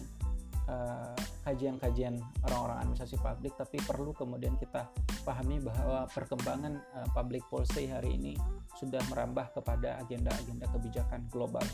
kajian-kajian 1.45 2.21
uh, 2.21 2.47
orang-orang 2.51 2.79
administrasi 2.87 3.17
publik 3.19 3.53
tapi 3.59 3.81
perlu 3.83 4.15
kemudian 4.15 4.55
kita 4.61 4.87
pahami 5.27 5.59
bahwa 5.61 6.07
perkembangan 6.11 6.79
uh, 6.95 7.09
public 7.17 7.43
policy 7.51 7.91
hari 7.91 8.15
ini 8.17 8.35
sudah 8.79 9.01
merambah 9.11 9.51
kepada 9.57 9.99
agenda-agenda 10.01 10.69
kebijakan 10.71 11.27
global. 11.33 11.65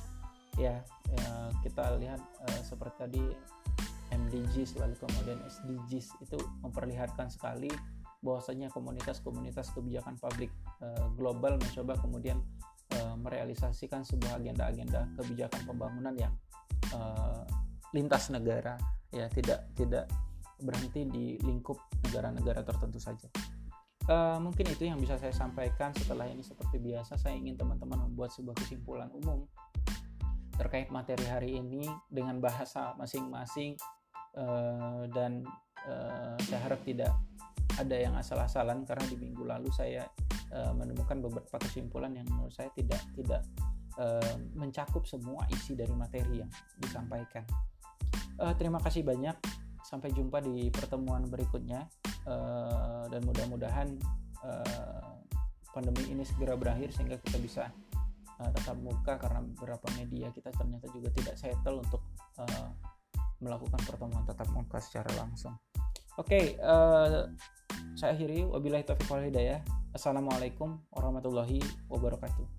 Ya, 0.56 0.80
ya 1.12 1.52
kita 1.60 2.00
lihat 2.00 2.20
uh, 2.48 2.60
seperti 2.64 2.96
tadi 2.96 3.24
MDGs 4.14 4.80
lalu 4.80 4.96
kemudian 4.96 5.38
SDGs 5.44 6.16
itu 6.22 6.38
memperlihatkan 6.64 7.28
sekali 7.28 7.68
bahwasanya 8.24 8.72
komunitas-komunitas 8.72 9.70
kebijakan 9.76 10.16
publik 10.16 10.48
uh, 10.80 11.10
global 11.14 11.60
mencoba 11.60 11.94
kemudian 12.00 12.40
uh, 12.96 13.14
merealisasikan 13.20 14.02
sebuah 14.02 14.40
agenda-agenda 14.40 15.10
kebijakan 15.20 15.62
pembangunan 15.68 16.14
yang 16.16 16.32
uh, 16.96 17.44
lintas 17.96 18.28
negara 18.28 18.76
ya 19.08 19.24
tidak 19.32 19.72
tidak 19.72 20.04
berhenti 20.60 21.08
di 21.08 21.26
lingkup 21.40 21.80
negara-negara 22.04 22.60
tertentu 22.60 23.00
saja. 23.00 23.28
Uh, 24.06 24.38
mungkin 24.38 24.70
itu 24.70 24.86
yang 24.86 25.02
bisa 25.02 25.18
saya 25.18 25.34
sampaikan 25.34 25.90
setelah 25.96 26.30
ini 26.30 26.44
seperti 26.44 26.78
biasa 26.78 27.18
saya 27.18 27.34
ingin 27.34 27.58
teman-teman 27.58 28.06
membuat 28.06 28.30
sebuah 28.30 28.54
kesimpulan 28.54 29.10
umum 29.10 29.42
terkait 30.54 30.88
materi 30.94 31.26
hari 31.26 31.58
ini 31.58 31.82
dengan 32.06 32.38
bahasa 32.38 32.94
masing-masing 32.94 33.74
uh, 34.38 35.10
dan 35.10 35.42
uh, 35.90 36.38
saya 36.38 36.60
harap 36.62 36.80
tidak 36.86 37.10
ada 37.76 37.96
yang 37.98 38.14
asal-asalan 38.14 38.86
karena 38.86 39.04
di 39.10 39.16
minggu 39.18 39.42
lalu 39.42 39.68
saya 39.74 40.06
uh, 40.54 40.72
menemukan 40.72 41.20
beberapa 41.20 41.58
kesimpulan 41.60 42.14
yang 42.14 42.24
menurut 42.30 42.54
saya 42.54 42.70
tidak 42.72 43.02
tidak 43.18 43.42
uh, 44.00 44.36
mencakup 44.54 45.04
semua 45.04 45.44
isi 45.52 45.74
dari 45.74 45.92
materi 45.92 46.40
yang 46.46 46.50
disampaikan. 46.78 47.42
Uh, 48.36 48.54
terima 48.56 48.78
kasih 48.80 49.02
banyak. 49.02 49.36
Sampai 49.86 50.10
jumpa 50.10 50.42
di 50.42 50.68
pertemuan 50.74 51.24
berikutnya 51.30 51.86
uh, 52.26 53.06
dan 53.06 53.22
mudah-mudahan 53.22 53.88
uh, 54.42 55.14
pandemi 55.70 56.10
ini 56.10 56.26
segera 56.26 56.58
berakhir 56.58 56.90
sehingga 56.90 57.22
kita 57.22 57.38
bisa 57.38 57.64
uh, 58.40 58.50
tetap 58.50 58.76
muka 58.80 59.14
karena 59.20 59.44
beberapa 59.44 59.86
media 59.94 60.32
kita 60.34 60.50
ternyata 60.56 60.90
juga 60.90 61.08
tidak 61.14 61.36
settle 61.38 61.84
untuk 61.84 62.02
uh, 62.40 62.68
melakukan 63.40 63.80
pertemuan 63.84 64.24
tatap 64.24 64.48
muka 64.56 64.80
secara 64.80 65.08
langsung. 65.16 65.52
Oke, 66.16 66.32
okay, 66.32 66.44
uh, 66.64 67.28
saya 67.92 68.16
akhiri 68.16 68.48
wabillahi 68.48 68.88
taufiq 68.88 69.08
wal 69.12 69.24
hidayah. 69.24 69.60
Assalamualaikum 69.92 70.80
warahmatullahi 70.92 71.60
wabarakatuh. 71.92 72.55